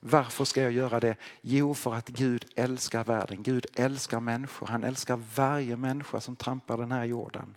Varför 0.00 0.44
ska 0.44 0.62
jag 0.62 0.72
göra 0.72 1.00
det? 1.00 1.16
Jo, 1.40 1.74
för 1.74 1.94
att 1.94 2.08
Gud 2.08 2.44
älskar 2.54 3.04
världen. 3.04 3.42
Gud 3.42 3.66
älskar 3.74 4.20
människor. 4.20 4.66
Han 4.66 4.84
älskar 4.84 5.22
varje 5.34 5.76
människa 5.76 6.20
som 6.20 6.36
trampar 6.36 6.78
den 6.78 6.92
här 6.92 7.04
jorden. 7.04 7.56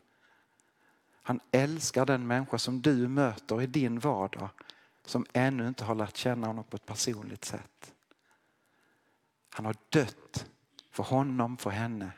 Han 1.24 1.40
älskar 1.52 2.06
den 2.06 2.28
människa 2.28 2.58
som 2.58 2.82
du 2.82 3.08
möter 3.08 3.62
i 3.62 3.68
din 3.68 4.00
vardag 4.00 4.50
som 5.06 5.26
ännu 5.34 5.68
inte 5.68 5.86
har 5.86 5.96
lärt 5.96 6.18
känna 6.18 6.48
honom 6.48 6.64
på 6.64 6.76
ett 6.76 6.86
personligt 6.86 7.46
sätt. 7.46 7.93
Han 9.54 9.66
har 9.66 9.76
dött 9.90 10.46
för 10.92 11.04
honom, 11.04 11.58
för 11.58 11.70
henne. 11.70 12.12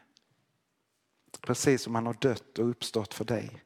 Precis 1.41 1.81
som 1.81 1.95
han 1.95 2.05
har 2.05 2.13
dött 2.13 2.59
och 2.59 2.69
uppstått 2.69 3.13
för 3.13 3.25
dig. 3.25 3.63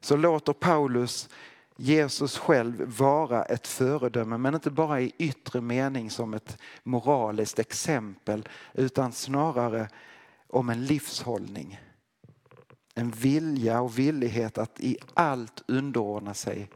Så 0.00 0.16
låter 0.16 0.52
Paulus 0.52 1.28
Jesus 1.76 2.38
själv 2.38 2.98
vara 2.98 3.44
ett 3.44 3.66
föredöme, 3.66 4.38
men 4.38 4.54
inte 4.54 4.70
bara 4.70 5.00
i 5.00 5.12
yttre 5.18 5.60
mening 5.60 6.10
som 6.10 6.34
ett 6.34 6.58
moraliskt 6.82 7.58
exempel, 7.58 8.48
utan 8.74 9.12
snarare 9.12 9.88
om 10.48 10.70
en 10.70 10.86
livshållning. 10.86 11.80
En 12.94 13.10
vilja 13.10 13.80
och 13.80 13.98
villighet 13.98 14.58
att 14.58 14.80
i 14.80 14.98
allt 15.14 15.62
underordna 15.68 16.34
sig 16.34 16.70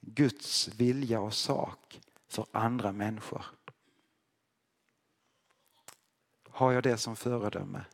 Guds 0.00 0.68
vilja 0.68 1.20
och 1.20 1.34
sak 1.34 2.00
för 2.28 2.46
andra 2.52 2.92
människor. 2.92 3.44
Har 6.50 6.72
jag 6.72 6.82
det 6.82 6.98
som 6.98 7.16
föredöme? 7.16 7.84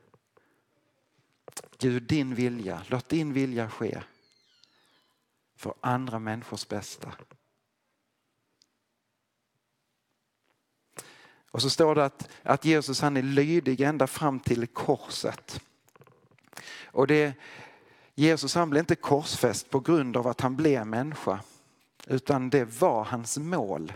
Gud, 1.78 2.02
din 2.02 2.34
vilja, 2.34 2.82
låt 2.88 3.08
din 3.08 3.32
vilja 3.32 3.70
ske 3.70 4.02
för 5.56 5.74
andra 5.80 6.18
människors 6.18 6.68
bästa. 6.68 7.14
Och 11.50 11.62
så 11.62 11.70
står 11.70 11.94
det 11.94 12.04
att, 12.04 12.30
att 12.42 12.64
Jesus 12.64 13.00
han 13.00 13.16
är 13.16 13.22
lydig 13.22 13.80
ända 13.80 14.06
fram 14.06 14.40
till 14.40 14.66
korset. 14.66 15.60
Och 16.84 17.06
det, 17.06 17.34
Jesus 18.14 18.54
han 18.54 18.70
blev 18.70 18.80
inte 18.80 18.94
korsfäst 18.94 19.70
på 19.70 19.80
grund 19.80 20.16
av 20.16 20.26
att 20.26 20.40
han 20.40 20.56
blev 20.56 20.86
människa. 20.86 21.40
Utan 22.06 22.50
det 22.50 22.64
var 22.64 23.04
hans 23.04 23.38
mål. 23.38 23.92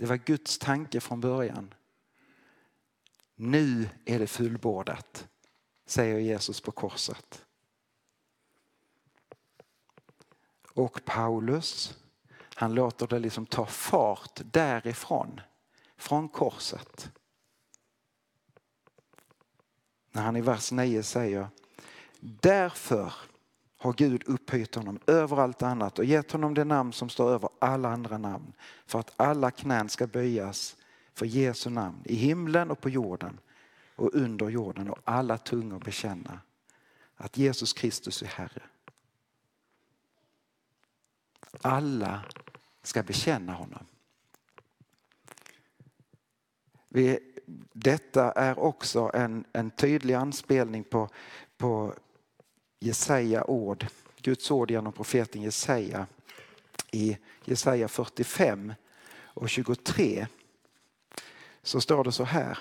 Det 0.00 0.06
var 0.06 0.16
Guds 0.16 0.58
tanke 0.58 1.00
från 1.00 1.20
början. 1.20 1.74
Nu 3.34 3.88
är 4.04 4.18
det 4.18 4.26
fullbordat, 4.26 5.28
säger 5.86 6.18
Jesus 6.18 6.60
på 6.60 6.72
korset. 6.72 7.44
Och 10.72 11.04
Paulus, 11.04 11.98
han 12.54 12.74
låter 12.74 13.06
det 13.06 13.18
liksom 13.18 13.46
ta 13.46 13.66
fart 13.66 14.40
därifrån, 14.44 15.40
från 15.96 16.28
korset. 16.28 17.10
När 20.12 20.22
han 20.22 20.36
i 20.36 20.40
vers 20.40 20.72
9 20.72 21.02
säger 21.02 21.48
Därför 22.20 23.12
har 23.82 23.92
Gud 23.92 24.22
upphöjt 24.26 24.74
honom 24.74 24.98
över 25.06 25.36
allt 25.36 25.62
annat 25.62 25.98
och 25.98 26.04
gett 26.04 26.32
honom 26.32 26.54
det 26.54 26.64
namn 26.64 26.92
som 26.92 27.08
står 27.08 27.30
över 27.30 27.48
alla 27.58 27.88
andra 27.88 28.18
namn 28.18 28.52
för 28.86 28.98
att 28.98 29.12
alla 29.16 29.50
knän 29.50 29.88
ska 29.88 30.06
böjas 30.06 30.76
för 31.14 31.26
Jesu 31.26 31.70
namn 31.70 32.02
i 32.04 32.14
himlen 32.14 32.70
och 32.70 32.80
på 32.80 32.88
jorden 32.88 33.40
och 33.96 34.14
under 34.14 34.48
jorden 34.48 34.90
och 34.90 34.98
alla 35.04 35.38
tungor 35.38 35.78
bekänna 35.78 36.40
att 37.16 37.36
Jesus 37.36 37.72
Kristus 37.72 38.22
är 38.22 38.26
Herre. 38.26 38.62
Alla 41.62 42.22
ska 42.82 43.02
bekänna 43.02 43.52
honom. 43.52 43.86
Vi, 46.88 47.18
detta 47.72 48.32
är 48.32 48.58
också 48.58 49.10
en, 49.14 49.44
en 49.52 49.70
tydlig 49.70 50.14
anspelning 50.14 50.84
på, 50.84 51.08
på 51.56 51.94
Jesaja 52.80 53.44
ord, 53.50 53.86
Guds 54.22 54.50
ord 54.50 54.70
genom 54.70 54.92
profeten 54.92 55.42
Jesaja 55.42 56.06
i 56.90 57.18
Jesaja 57.44 57.88
45 57.88 58.74
och 59.18 59.48
23 59.48 60.26
så 61.62 61.80
står 61.80 62.04
det 62.04 62.12
så 62.12 62.24
här. 62.24 62.58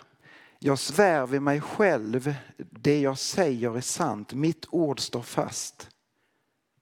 Jag 0.60 0.80
svär 0.80 1.28
vid 1.28 1.42
mig 1.42 1.62
själv, 1.62 2.36
det 2.58 3.00
jag 3.00 3.18
säger 3.18 3.78
är 3.78 3.82
sant, 3.82 4.34
mitt 4.34 4.66
ord 4.70 5.00
står 5.00 5.22
fast. 5.22 5.90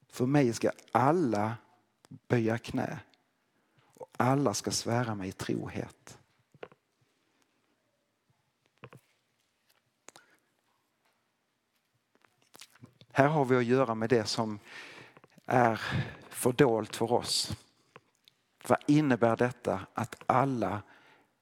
För 0.09 0.25
mig 0.25 0.53
ska 0.53 0.71
alla 0.91 1.55
böja 2.27 2.57
knä 2.57 2.99
och 3.93 4.09
alla 4.17 4.53
ska 4.53 4.71
svära 4.71 5.15
mig 5.15 5.31
trohet. 5.31 6.16
Här 13.17 13.27
har 13.27 13.45
vi 13.45 13.55
att 13.55 13.65
göra 13.65 13.95
med 13.95 14.09
det 14.09 14.25
som 14.25 14.59
är 15.45 15.81
fördolt 16.29 16.95
för 16.95 17.11
oss. 17.11 17.57
Vad 18.67 18.77
innebär 18.87 19.37
detta 19.37 19.79
att 19.93 20.15
alla 20.25 20.81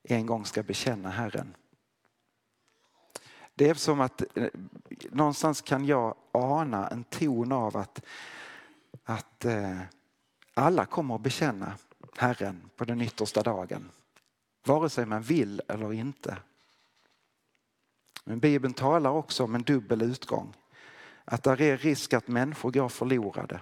en 0.04 0.26
gång 0.26 0.46
ska 0.46 0.64
bekänna 0.64 1.10
Herren? 1.10 1.56
Det 3.56 3.70
är 3.70 3.74
som 3.74 4.02
att 4.02 4.38
eh, 4.38 4.48
någonstans 5.12 5.62
kan 5.62 5.86
jag 5.86 6.16
ana 6.32 6.88
en 6.88 7.04
ton 7.04 7.52
av 7.52 7.78
att, 7.78 8.02
att 9.04 9.46
eh, 9.46 9.80
alla 10.54 10.86
kommer 10.86 11.16
att 11.16 11.22
bekänna 11.22 11.78
Herren 12.18 12.70
på 12.76 12.86
den 12.86 13.02
yttersta 13.02 13.44
dagen. 13.44 13.92
Vare 14.66 14.90
sig 14.90 15.06
man 15.06 15.22
vill 15.22 15.62
eller 15.68 15.94
inte. 15.94 16.38
Men 18.24 18.40
Bibeln 18.40 18.74
talar 18.74 19.10
också 19.12 19.44
om 19.44 19.56
en 19.56 19.64
dubbel 19.64 20.02
utgång 20.02 20.54
att 21.26 21.44
det 21.44 21.66
är 21.66 21.78
risk 21.78 22.14
att 22.14 22.28
människor 22.28 22.72
går 22.72 22.90
förlorade. 22.90 23.60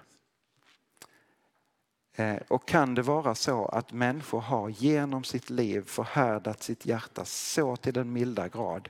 Eh, 2.16 2.38
och 2.48 2.68
kan 2.68 2.96
det 2.96 3.02
vara 3.02 3.36
så 3.36 3.66
att 3.66 3.92
människor 3.92 4.42
har 4.42 4.70
genom 4.70 5.24
sitt 5.24 5.50
liv 5.50 5.82
förhärdat 5.86 6.64
sitt 6.64 6.86
hjärta 6.86 7.26
så 7.26 7.76
till 7.76 7.94
den 7.94 8.14
milda 8.14 8.48
grad 8.48 8.90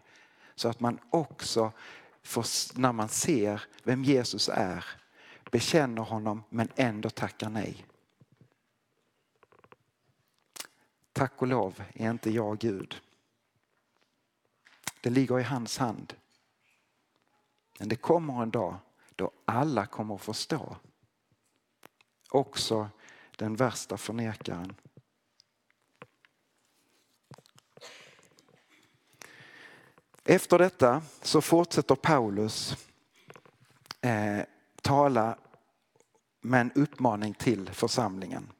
så 0.55 0.69
att 0.69 0.79
man 0.79 0.99
också 1.09 1.71
får, 2.23 2.45
när 2.79 2.91
man 2.91 3.09
ser 3.09 3.63
vem 3.83 4.03
Jesus 4.03 4.49
är 4.49 4.85
bekänner 5.51 6.01
honom 6.01 6.43
men 6.49 6.69
ändå 6.75 7.09
tackar 7.09 7.49
nej. 7.49 7.85
Tack 11.11 11.41
och 11.41 11.47
lov 11.47 11.83
är 11.93 12.11
inte 12.11 12.29
jag 12.29 12.57
Gud. 12.57 13.01
Det 15.01 15.09
ligger 15.09 15.39
i 15.39 15.43
hans 15.43 15.77
hand. 15.77 16.13
Men 17.83 17.89
det 17.89 17.95
kommer 17.95 18.43
en 18.43 18.51
dag 18.51 18.75
då 19.15 19.31
alla 19.45 19.85
kommer 19.85 20.15
att 20.15 20.21
förstå. 20.21 20.75
Också 22.29 22.89
den 23.37 23.55
värsta 23.55 23.97
förnekaren. 23.97 24.75
Efter 30.23 30.57
detta 30.57 31.01
så 31.21 31.41
fortsätter 31.41 31.95
Paulus 31.95 32.87
eh, 34.01 34.41
tala 34.81 35.37
med 36.41 36.61
en 36.61 36.71
uppmaning 36.71 37.33
till 37.33 37.69
församlingen. 37.69 38.51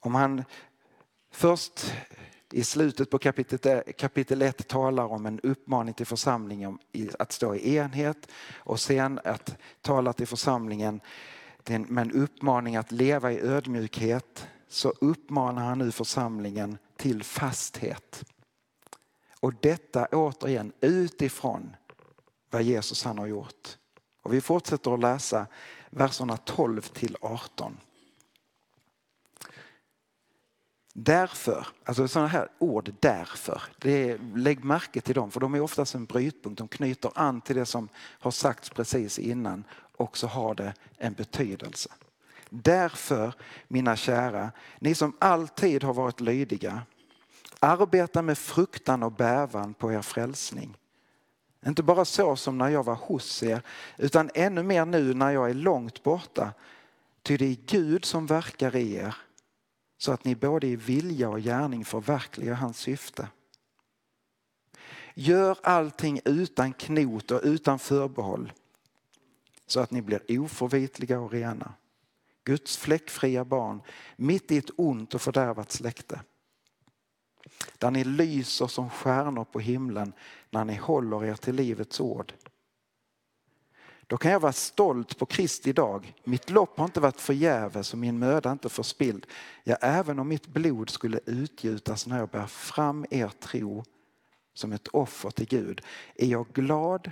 Om 0.00 0.14
han 0.14 0.44
först 1.30 1.94
i 2.52 2.64
slutet 2.64 3.10
på 3.10 3.18
kapitel 3.98 4.42
1 4.42 4.68
talar 4.68 5.04
om 5.04 5.26
en 5.26 5.40
uppmaning 5.40 5.94
till 5.94 6.06
församlingen 6.06 6.78
att 7.18 7.32
stå 7.32 7.54
i 7.54 7.76
enhet 7.76 8.28
och 8.56 8.80
sen 8.80 9.20
att 9.24 9.56
tala 9.80 10.12
till 10.12 10.26
församlingen 10.26 11.00
med 11.66 12.02
en 12.02 12.12
uppmaning 12.12 12.76
att 12.76 12.92
leva 12.92 13.32
i 13.32 13.40
ödmjukhet 13.40 14.46
så 14.68 14.88
uppmanar 15.00 15.64
han 15.64 15.78
nu 15.78 15.92
församlingen 15.92 16.78
till 16.96 17.22
fasthet. 17.22 18.24
Och 19.40 19.54
detta 19.60 20.06
återigen 20.06 20.72
utifrån 20.80 21.76
vad 22.50 22.62
Jesus 22.62 23.04
han 23.04 23.18
har 23.18 23.26
gjort. 23.26 23.78
Och 24.22 24.34
vi 24.34 24.40
fortsätter 24.40 24.94
att 24.94 25.00
läsa 25.00 25.46
verserna 25.90 26.36
12 26.36 26.80
till 26.80 27.16
18. 27.20 27.76
Därför, 31.00 31.66
alltså 31.84 32.08
sådana 32.08 32.28
här 32.28 32.48
ord 32.58 32.94
därför, 33.00 33.62
det 33.78 34.10
är, 34.10 34.18
lägg 34.34 34.64
märke 34.64 35.00
till 35.00 35.14
dem 35.14 35.30
för 35.30 35.40
de 35.40 35.54
är 35.54 35.60
oftast 35.60 35.94
en 35.94 36.04
brytpunkt. 36.04 36.58
De 36.58 36.68
knyter 36.68 37.10
an 37.14 37.40
till 37.40 37.56
det 37.56 37.66
som 37.66 37.88
har 37.96 38.30
sagts 38.30 38.70
precis 38.70 39.18
innan 39.18 39.64
och 39.96 40.16
så 40.16 40.26
har 40.26 40.54
det 40.54 40.74
en 40.96 41.12
betydelse. 41.12 41.88
Därför, 42.50 43.32
mina 43.68 43.96
kära, 43.96 44.50
ni 44.78 44.94
som 44.94 45.16
alltid 45.18 45.84
har 45.84 45.94
varit 45.94 46.20
lydiga, 46.20 46.82
arbeta 47.60 48.22
med 48.22 48.38
fruktan 48.38 49.02
och 49.02 49.12
bävan 49.12 49.74
på 49.74 49.92
er 49.92 50.02
frälsning. 50.02 50.76
Inte 51.66 51.82
bara 51.82 52.04
så 52.04 52.36
som 52.36 52.58
när 52.58 52.68
jag 52.68 52.84
var 52.84 52.94
hos 52.94 53.42
er, 53.42 53.62
utan 53.96 54.30
ännu 54.34 54.62
mer 54.62 54.84
nu 54.84 55.14
när 55.14 55.30
jag 55.30 55.50
är 55.50 55.54
långt 55.54 56.02
borta. 56.02 56.52
Ty 57.22 57.36
det 57.36 57.46
är 57.46 57.56
Gud 57.66 58.04
som 58.04 58.26
verkar 58.26 58.76
i 58.76 58.94
er 58.94 59.14
så 59.98 60.12
att 60.12 60.24
ni 60.24 60.34
både 60.34 60.66
i 60.66 60.76
vilja 60.76 61.28
och 61.28 61.40
gärning 61.40 61.84
förverkligar 61.84 62.54
hans 62.54 62.78
syfte. 62.78 63.28
Gör 65.14 65.58
allting 65.62 66.20
utan 66.24 66.72
knot 66.72 67.30
och 67.30 67.40
utan 67.42 67.78
förbehåll 67.78 68.52
så 69.66 69.80
att 69.80 69.90
ni 69.90 70.02
blir 70.02 70.40
oförvitliga 70.40 71.20
och 71.20 71.32
rena. 71.32 71.72
Guds 72.44 72.76
fläckfria 72.76 73.44
barn 73.44 73.82
mitt 74.16 74.50
i 74.50 74.58
ett 74.58 74.70
ont 74.76 75.14
och 75.14 75.22
fördärvat 75.22 75.72
släkte. 75.72 76.20
Där 77.78 77.90
ni 77.90 78.04
lyser 78.04 78.66
som 78.66 78.90
stjärnor 78.90 79.44
på 79.44 79.60
himlen 79.60 80.12
när 80.50 80.64
ni 80.64 80.74
håller 80.74 81.24
er 81.24 81.34
till 81.34 81.54
livets 81.54 82.00
ord 82.00 82.32
då 84.08 84.16
kan 84.16 84.32
jag 84.32 84.40
vara 84.40 84.52
stolt 84.52 85.18
på 85.18 85.26
Kristi 85.26 85.72
dag. 85.72 86.14
Mitt 86.24 86.50
lopp 86.50 86.78
har 86.78 86.84
inte 86.84 87.00
varit 87.00 87.20
förgäves 87.20 87.92
och 87.92 87.98
min 87.98 88.18
möda 88.18 88.52
inte 88.52 88.68
förspilld. 88.68 89.26
Ja, 89.64 89.76
även 89.80 90.18
om 90.18 90.28
mitt 90.28 90.46
blod 90.46 90.90
skulle 90.90 91.20
utgjutas 91.26 92.06
när 92.06 92.18
jag 92.18 92.28
bär 92.28 92.46
fram 92.46 93.06
er 93.10 93.28
tro 93.28 93.84
som 94.54 94.72
ett 94.72 94.88
offer 94.88 95.30
till 95.30 95.46
Gud 95.46 95.80
är 96.14 96.26
jag 96.26 96.46
glad 96.52 97.10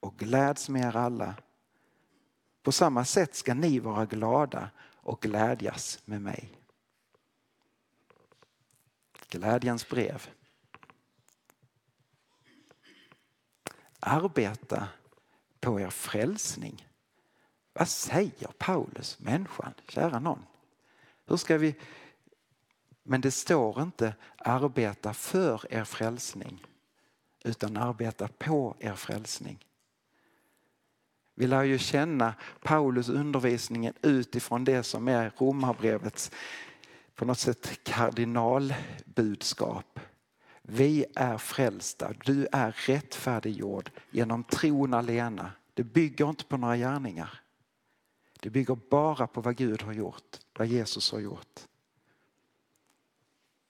och 0.00 0.16
gläds 0.16 0.68
med 0.68 0.82
er 0.82 0.96
alla. 0.96 1.34
På 2.62 2.72
samma 2.72 3.04
sätt 3.04 3.34
ska 3.34 3.54
ni 3.54 3.78
vara 3.78 4.06
glada 4.06 4.70
och 4.80 5.20
glädjas 5.20 5.98
med 6.04 6.22
mig. 6.22 6.50
Glädjens 9.28 9.88
brev. 9.88 10.28
Arbeta 14.00 14.88
på 15.62 15.80
er 15.80 15.90
frälsning. 15.90 16.88
Vad 17.72 17.88
säger 17.88 18.48
Paulus, 18.58 19.20
människan, 19.20 19.74
kära 19.88 20.18
någon? 20.18 20.44
Hur 21.26 21.36
ska 21.36 21.58
vi... 21.58 21.74
Men 23.02 23.20
det 23.20 23.30
står 23.30 23.82
inte 23.82 24.14
arbeta 24.36 25.14
för 25.14 25.72
er 25.72 25.84
frälsning 25.84 26.66
utan 27.44 27.76
arbeta 27.76 28.28
på 28.28 28.76
er 28.78 28.94
frälsning. 28.94 29.64
Vi 31.34 31.46
lär 31.46 31.62
ju 31.62 31.78
känna 31.78 32.34
Paulus 32.62 33.08
undervisningen 33.08 33.94
utifrån 34.02 34.64
det 34.64 34.82
som 34.82 35.08
är 35.08 35.32
Romarbrevets 35.38 36.30
på 37.14 37.24
något 37.24 37.38
sätt 37.38 37.84
kardinalbudskap. 37.84 39.91
Vi 40.62 41.04
är 41.14 41.38
frälsta, 41.38 42.12
du 42.24 42.48
är 42.52 42.76
rättfärdiggjord 42.86 43.90
genom 44.10 44.44
tron 44.44 44.94
alena. 44.94 45.52
Det 45.74 45.84
bygger 45.84 46.28
inte 46.28 46.44
på 46.44 46.56
några 46.56 46.76
gärningar. 46.76 47.40
Det 48.40 48.50
bygger 48.50 48.78
bara 48.90 49.26
på 49.26 49.40
vad 49.40 49.56
Gud 49.56 49.82
har 49.82 49.92
gjort, 49.92 50.38
vad 50.58 50.66
Jesus 50.66 51.12
har 51.12 51.20
gjort. 51.20 51.60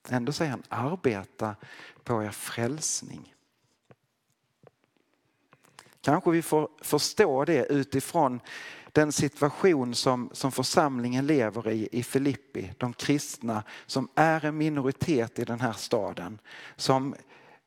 Ändå 0.09 0.33
säger 0.33 0.51
han 0.51 0.63
arbeta 0.69 1.57
på 2.05 2.23
er 2.23 2.31
frälsning. 2.31 3.35
Kanske 6.01 6.31
vi 6.31 6.43
får 6.43 6.69
förstå 6.81 7.45
det 7.45 7.67
utifrån 7.67 8.41
den 8.93 9.13
situation 9.13 9.95
som, 9.95 10.31
som 10.33 10.53
församlingen 10.53 11.27
lever 11.27 11.69
i 11.69 11.89
i 11.93 12.03
Filippi. 12.03 12.73
De 12.79 12.93
kristna 12.93 13.63
som 13.87 14.09
är 14.15 14.45
en 14.45 14.59
minoritet 14.59 15.39
i 15.39 15.45
den 15.45 15.61
här 15.61 15.73
staden. 15.73 16.39
Som 16.77 17.15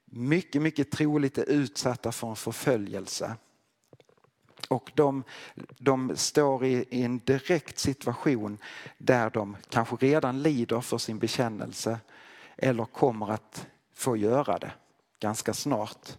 mycket, 0.05 0.61
mycket 0.61 0.91
troligt 0.91 1.37
är 1.37 1.49
utsatta 1.49 2.11
för 2.11 2.29
en 2.29 2.35
förföljelse. 2.35 3.35
Och 4.69 4.91
de, 4.95 5.23
de 5.77 6.15
står 6.15 6.65
i, 6.65 6.85
i, 6.89 7.03
en 7.03 7.19
direkt 7.19 7.79
situation 7.79 8.57
där 8.97 9.29
de 9.29 9.57
kanske 9.69 9.95
redan 9.95 10.41
lider 10.41 10.81
för 10.81 10.97
sin 10.97 11.19
bekännelse 11.19 11.99
eller 12.57 12.85
kommer 12.85 13.31
att 13.31 13.67
få 13.93 14.17
göra 14.17 14.57
det 14.57 14.71
ganska 15.19 15.53
snart. 15.53 16.17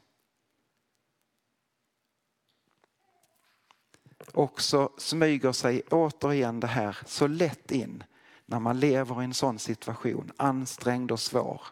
Och 4.32 4.60
så 4.60 4.90
smyger 4.98 5.52
sig 5.52 5.82
återigen 5.90 6.60
det 6.60 6.66
här 6.66 6.98
så 7.06 7.26
lätt 7.26 7.70
in 7.70 8.04
när 8.46 8.60
man 8.60 8.80
lever 8.80 9.22
i 9.22 9.24
en 9.24 9.34
sån 9.34 9.58
situation, 9.58 10.32
ansträngd 10.36 11.12
och 11.12 11.20
svår. 11.20 11.62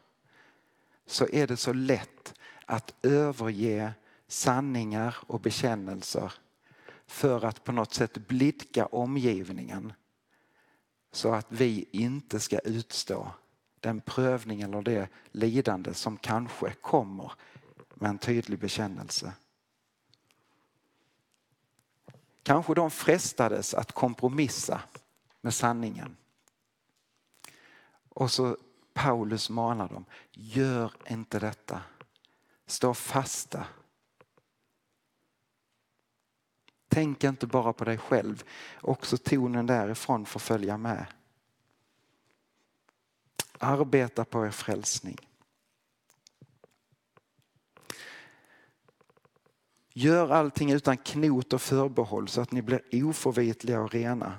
Så 1.06 1.26
är 1.32 1.46
det 1.46 1.56
så 1.56 1.72
lätt 1.72 2.34
att 2.66 2.94
överge 3.02 3.92
sanningar 4.28 5.16
och 5.26 5.40
bekännelser 5.40 6.32
för 7.06 7.44
att 7.44 7.64
på 7.64 7.72
något 7.72 7.94
sätt 7.94 8.28
blidka 8.28 8.86
omgivningen 8.86 9.92
så 11.12 11.32
att 11.32 11.46
vi 11.48 11.88
inte 11.90 12.40
ska 12.40 12.58
utstå 12.58 13.30
den 13.80 14.00
prövning 14.00 14.62
eller 14.62 14.82
det 14.82 15.08
lidande 15.32 15.94
som 15.94 16.16
kanske 16.16 16.70
kommer 16.80 17.32
med 17.94 18.10
en 18.10 18.18
tydlig 18.18 18.58
bekännelse. 18.58 19.32
Kanske 22.44 22.74
de 22.74 22.90
frestades 22.90 23.74
att 23.74 23.92
kompromissa 23.92 24.82
med 25.40 25.54
sanningen. 25.54 26.16
Och 28.08 28.30
så 28.30 28.56
Paulus 28.92 29.50
manar 29.50 29.88
dem, 29.88 30.04
gör 30.32 30.92
inte 31.08 31.38
detta. 31.38 31.82
Stå 32.66 32.94
fasta. 32.94 33.66
Tänk 36.88 37.24
inte 37.24 37.46
bara 37.46 37.72
på 37.72 37.84
dig 37.84 37.98
själv, 37.98 38.44
också 38.80 39.16
tonen 39.16 39.66
därifrån 39.66 40.26
får 40.26 40.40
följa 40.40 40.76
med. 40.76 41.06
Arbeta 43.58 44.24
på 44.24 44.46
er 44.46 44.50
frälsning. 44.50 45.33
Gör 49.96 50.30
allting 50.30 50.72
utan 50.72 50.96
knot 50.96 51.52
och 51.52 51.62
förbehåll 51.62 52.28
så 52.28 52.40
att 52.40 52.52
ni 52.52 52.62
blir 52.62 52.80
oförvitliga 52.92 53.80
och 53.80 53.92
rena. 53.92 54.38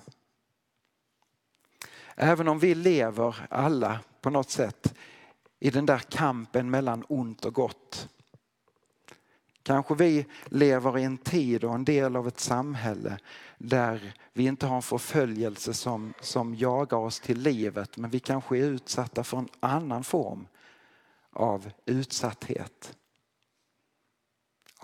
Även 2.15 2.48
om 2.48 2.60
vi 2.60 2.76
lever 2.76 3.48
alla 3.50 4.00
på 4.22 4.30
något 4.30 4.50
sätt 4.50 4.94
i 5.60 5.70
den 5.70 5.86
där 5.86 5.98
kampen 5.98 6.70
mellan 6.70 7.06
ont 7.08 7.46
och 7.46 7.54
gott. 7.54 8.10
Kanske 9.63 9.96
vi 9.96 10.26
lever 10.46 10.98
i 10.98 11.04
en 11.04 11.18
tid 11.18 11.63
och 11.63 11.76
en 11.76 11.86
del 11.86 12.15
av 12.15 12.28
ett 12.28 12.39
samhälle 12.39 13.20
där 13.58 14.13
vi 14.34 14.44
inte 14.46 14.68
har 14.68 14.76
en 14.76 14.82
förföljelse 14.82 15.74
som, 15.74 16.13
som 16.22 16.56
jagar 16.56 16.98
oss 16.98 17.20
till 17.20 17.39
livet 17.39 17.98
men 17.98 18.10
vi 18.10 18.20
kanske 18.20 18.58
är 18.58 18.63
utsatta 18.63 19.24
för 19.24 19.38
en 19.38 19.50
annan 19.60 20.04
form 20.04 20.48
av 21.32 21.72
utsatthet 21.86 22.96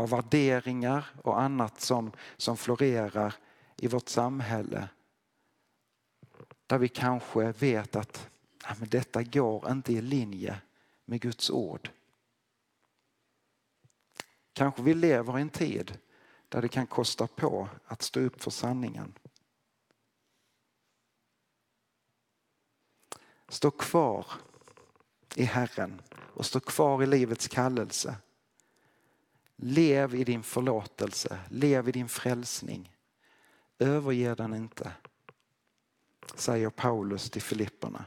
av 0.01 0.09
värderingar 0.09 1.05
och 1.23 1.41
annat 1.41 1.81
som, 1.81 2.11
som 2.37 2.57
florerar 2.57 3.35
i 3.77 3.87
vårt 3.87 4.09
samhälle. 4.09 4.89
Där 6.67 6.77
vi 6.77 6.87
kanske 6.87 7.51
vet 7.51 7.95
att 7.95 8.29
ja, 8.63 8.75
men 8.79 8.89
detta 8.89 9.23
går 9.23 9.71
inte 9.71 9.93
i 9.93 10.01
linje 10.01 10.61
med 11.05 11.21
Guds 11.21 11.49
ord. 11.49 11.89
Kanske 14.53 14.81
vi 14.81 14.93
lever 14.93 15.39
i 15.39 15.41
en 15.41 15.49
tid 15.49 15.97
där 16.49 16.61
det 16.61 16.69
kan 16.69 16.87
kosta 16.87 17.27
på 17.27 17.69
att 17.85 18.01
stå 18.01 18.19
upp 18.19 18.43
för 18.43 18.51
sanningen. 18.51 19.13
Stå 23.47 23.71
kvar 23.71 24.25
i 25.35 25.43
Herren 25.43 26.01
och 26.11 26.45
stå 26.45 26.59
kvar 26.59 27.03
i 27.03 27.05
livets 27.05 27.47
kallelse. 27.47 28.15
Lev 29.63 30.15
i 30.15 30.23
din 30.23 30.43
förlåtelse, 30.43 31.39
lev 31.49 31.89
i 31.89 31.91
din 31.91 32.09
frälsning. 32.09 32.91
Överge 33.79 34.35
den 34.35 34.53
inte, 34.53 34.91
säger 36.35 36.69
Paulus 36.69 37.29
till 37.29 37.41
Filipperna. 37.41 38.05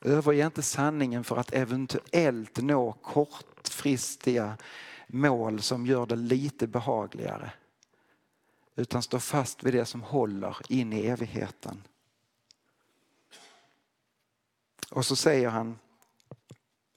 Överge 0.00 0.46
inte 0.46 0.62
sanningen 0.62 1.24
för 1.24 1.36
att 1.36 1.52
eventuellt 1.52 2.56
nå 2.56 2.92
kortfristiga 2.92 4.56
mål 5.06 5.62
som 5.62 5.86
gör 5.86 6.06
det 6.06 6.16
lite 6.16 6.66
behagligare. 6.66 7.52
Utan 8.76 9.02
stå 9.02 9.18
fast 9.18 9.64
vid 9.64 9.74
det 9.74 9.84
som 9.84 10.02
håller 10.02 10.56
in 10.68 10.92
i 10.92 11.06
evigheten. 11.06 11.82
Och 14.90 15.06
så 15.06 15.16
säger 15.16 15.48
han 15.48 15.78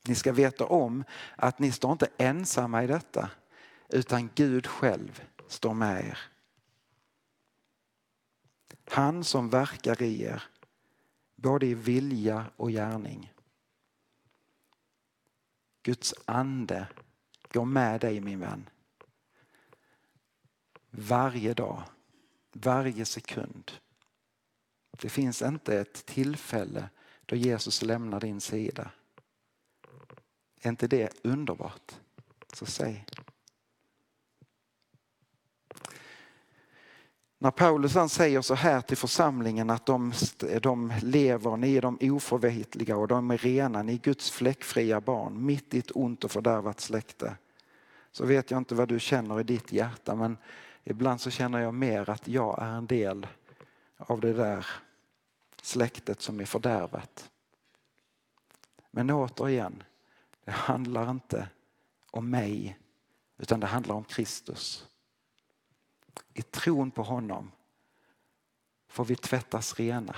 ni 0.07 0.15
ska 0.15 0.31
veta 0.31 0.65
om 0.65 1.03
att 1.35 1.59
ni 1.59 1.71
står 1.71 1.91
inte 1.91 2.09
ensamma 2.17 2.83
i 2.83 2.87
detta 2.87 3.29
utan 3.89 4.29
Gud 4.35 4.67
själv 4.67 5.23
står 5.47 5.73
med 5.73 6.05
er. 6.05 6.19
Han 8.89 9.23
som 9.23 9.49
verkar 9.49 10.01
i 10.01 10.23
er, 10.23 10.43
både 11.35 11.65
i 11.65 11.73
vilja 11.73 12.45
och 12.55 12.69
gärning. 12.69 13.33
Guds 15.83 16.13
ande 16.25 16.87
går 17.51 17.65
med 17.65 18.01
dig 18.01 18.21
min 18.21 18.39
vän. 18.39 18.69
Varje 20.89 21.53
dag, 21.53 21.83
varje 22.53 23.05
sekund. 23.05 23.71
Det 24.91 25.09
finns 25.09 25.41
inte 25.41 25.79
ett 25.79 26.05
tillfälle 26.05 26.89
då 27.25 27.35
Jesus 27.35 27.81
lämnar 27.81 28.19
din 28.19 28.41
sida. 28.41 28.91
Är 30.67 30.69
inte 30.69 30.87
det 30.87 31.09
underbart? 31.23 31.95
Så 32.53 32.65
säg. 32.65 33.05
När 37.37 37.51
Paulus 37.51 37.95
han 37.95 38.09
säger 38.09 38.41
så 38.41 38.55
här 38.55 38.81
till 38.81 38.97
församlingen 38.97 39.69
att 39.69 39.85
de, 39.85 40.13
de 40.61 40.93
lever, 41.01 41.57
ni 41.57 41.75
är 41.75 41.81
de 41.81 41.97
oförvitliga 42.01 42.97
och 42.97 43.07
de 43.07 43.31
är 43.31 43.37
rena, 43.37 43.83
ni 43.83 43.93
är 43.93 43.97
Guds 43.97 44.31
fläckfria 44.31 45.01
barn 45.01 45.45
mitt 45.45 45.73
i 45.73 45.79
ett 45.79 45.91
ont 45.95 46.23
och 46.23 46.31
fördärvat 46.31 46.79
släkte. 46.79 47.35
Så 48.11 48.25
vet 48.25 48.51
jag 48.51 48.57
inte 48.57 48.75
vad 48.75 48.87
du 48.87 48.99
känner 48.99 49.39
i 49.39 49.43
ditt 49.43 49.71
hjärta 49.71 50.15
men 50.15 50.37
ibland 50.83 51.21
så 51.21 51.29
känner 51.29 51.59
jag 51.59 51.73
mer 51.73 52.09
att 52.09 52.27
jag 52.27 52.61
är 52.61 52.71
en 52.71 52.87
del 52.87 53.27
av 53.97 54.21
det 54.21 54.33
där 54.33 54.65
släktet 55.61 56.21
som 56.21 56.39
är 56.39 56.45
fördärvat. 56.45 57.29
Men 58.91 59.09
återigen, 59.09 59.83
det 60.47 60.53
handlar 60.53 61.11
inte 61.11 61.49
om 62.11 62.29
mig 62.29 62.79
utan 63.37 63.59
det 63.59 63.67
handlar 63.67 63.95
om 63.95 64.03
Kristus. 64.03 64.87
I 66.33 66.41
tron 66.41 66.91
på 66.91 67.03
honom 67.03 67.51
får 68.87 69.05
vi 69.05 69.15
tvättas 69.15 69.79
rena. 69.79 70.15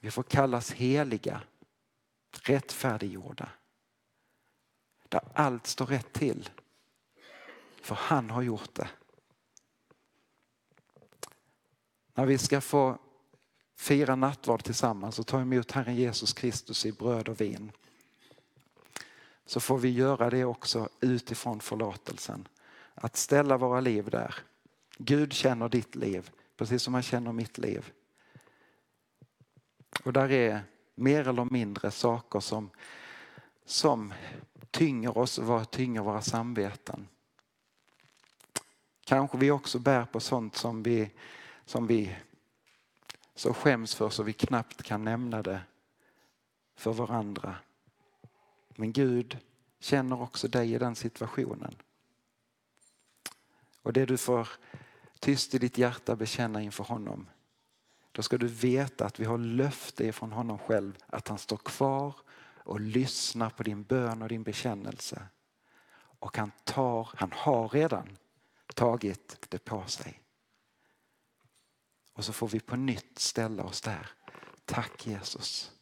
Vi 0.00 0.10
får 0.10 0.22
kallas 0.22 0.72
heliga, 0.72 1.42
rättfärdiggjorda. 2.30 3.48
Där 5.08 5.20
allt 5.34 5.66
står 5.66 5.86
rätt 5.86 6.12
till. 6.12 6.50
För 7.82 7.94
han 7.94 8.30
har 8.30 8.42
gjort 8.42 8.74
det. 8.74 8.90
När 12.14 12.26
vi 12.26 12.38
ska 12.38 12.60
få 12.60 12.98
fira 13.76 14.16
nattvard 14.16 14.64
tillsammans 14.64 15.18
och 15.18 15.26
ta 15.26 15.40
emot 15.40 15.70
Herren 15.70 15.96
Jesus 15.96 16.32
Kristus 16.32 16.86
i 16.86 16.92
bröd 16.92 17.28
och 17.28 17.40
vin 17.40 17.72
så 19.50 19.60
får 19.60 19.78
vi 19.78 19.90
göra 19.90 20.30
det 20.30 20.44
också 20.44 20.88
utifrån 21.00 21.60
förlåtelsen. 21.60 22.48
Att 22.94 23.16
ställa 23.16 23.56
våra 23.56 23.80
liv 23.80 24.10
där. 24.10 24.34
Gud 24.98 25.32
känner 25.32 25.68
ditt 25.68 25.94
liv 25.94 26.30
precis 26.56 26.82
som 26.82 26.94
han 26.94 27.02
känner 27.02 27.32
mitt 27.32 27.58
liv. 27.58 27.92
Och 30.04 30.12
där 30.12 30.32
är 30.32 30.62
mer 30.94 31.28
eller 31.28 31.44
mindre 31.44 31.90
saker 31.90 32.40
som, 32.40 32.70
som 33.64 34.14
tynger 34.70 35.18
oss 35.18 35.38
och 35.38 35.70
tynger 35.70 36.00
våra 36.00 36.22
samveten. 36.22 37.08
Kanske 39.04 39.38
vi 39.38 39.50
också 39.50 39.78
bär 39.78 40.04
på 40.04 40.20
sånt 40.20 40.56
som 40.56 40.82
vi, 40.82 41.10
som 41.64 41.86
vi 41.86 42.16
så 43.34 43.54
skäms 43.54 43.94
för 43.94 44.10
så 44.10 44.22
vi 44.22 44.32
knappt 44.32 44.82
kan 44.82 45.04
nämna 45.04 45.42
det 45.42 45.60
för 46.76 46.92
varandra. 46.92 47.56
Men 48.80 48.92
Gud 48.92 49.38
känner 49.80 50.22
också 50.22 50.48
dig 50.48 50.74
i 50.74 50.78
den 50.78 50.96
situationen. 50.96 51.76
Och 53.82 53.92
det 53.92 54.06
du 54.06 54.18
får 54.18 54.48
tyst 55.18 55.54
i 55.54 55.58
ditt 55.58 55.78
hjärta 55.78 56.16
bekänna 56.16 56.62
inför 56.62 56.84
honom. 56.84 57.26
Då 58.12 58.22
ska 58.22 58.38
du 58.38 58.46
veta 58.46 59.06
att 59.06 59.20
vi 59.20 59.24
har 59.24 59.38
löfte 59.38 60.12
från 60.12 60.32
honom 60.32 60.58
själv 60.58 60.98
att 61.06 61.28
han 61.28 61.38
står 61.38 61.56
kvar 61.56 62.14
och 62.56 62.80
lyssnar 62.80 63.50
på 63.50 63.62
din 63.62 63.82
bön 63.82 64.22
och 64.22 64.28
din 64.28 64.42
bekännelse. 64.42 65.22
Och 65.94 66.36
han 66.36 66.52
tar, 66.64 67.08
han 67.14 67.32
har 67.32 67.68
redan 67.68 68.16
tagit 68.74 69.46
det 69.48 69.64
på 69.64 69.86
sig. 69.86 70.22
Och 72.12 72.24
så 72.24 72.32
får 72.32 72.48
vi 72.48 72.60
på 72.60 72.76
nytt 72.76 73.18
ställa 73.18 73.64
oss 73.64 73.80
där. 73.80 74.10
Tack 74.64 75.06
Jesus 75.06 75.72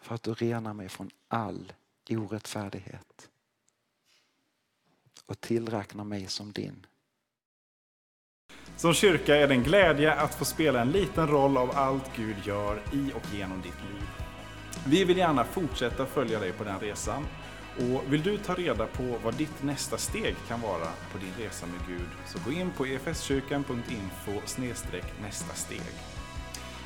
för 0.00 0.14
att 0.14 0.22
du 0.22 0.34
renar 0.34 0.74
mig 0.74 0.88
från 0.88 1.10
all 1.28 1.72
orättfärdighet 2.10 3.28
och 5.26 5.40
tillräknar 5.40 6.04
mig 6.04 6.26
som 6.26 6.52
din. 6.52 6.86
Som 8.76 8.94
kyrka 8.94 9.36
är 9.36 9.48
det 9.48 9.54
en 9.54 9.62
glädje 9.62 10.14
att 10.14 10.34
få 10.34 10.44
spela 10.44 10.80
en 10.80 10.90
liten 10.90 11.28
roll 11.28 11.56
av 11.56 11.70
allt 11.70 12.16
Gud 12.16 12.36
gör 12.44 12.82
i 12.92 13.12
och 13.14 13.34
genom 13.34 13.60
ditt 13.60 13.80
liv. 13.90 14.08
Vi 14.86 15.04
vill 15.04 15.16
gärna 15.16 15.44
fortsätta 15.44 16.06
följa 16.06 16.40
dig 16.40 16.52
på 16.52 16.64
den 16.64 16.80
resan. 16.80 17.26
Och 17.78 18.12
vill 18.12 18.22
du 18.22 18.38
ta 18.38 18.54
reda 18.54 18.86
på 18.86 19.18
vad 19.24 19.34
ditt 19.34 19.62
nästa 19.62 19.98
steg 19.98 20.36
kan 20.48 20.60
vara 20.60 20.88
på 21.12 21.18
din 21.18 21.44
resa 21.44 21.66
med 21.66 21.86
Gud 21.86 22.08
så 22.26 22.38
gå 22.44 22.52
in 22.52 22.70
på 22.70 22.84
efskyrkan.info 22.84 24.32
nästa 25.20 25.54
steg. 25.54 26.17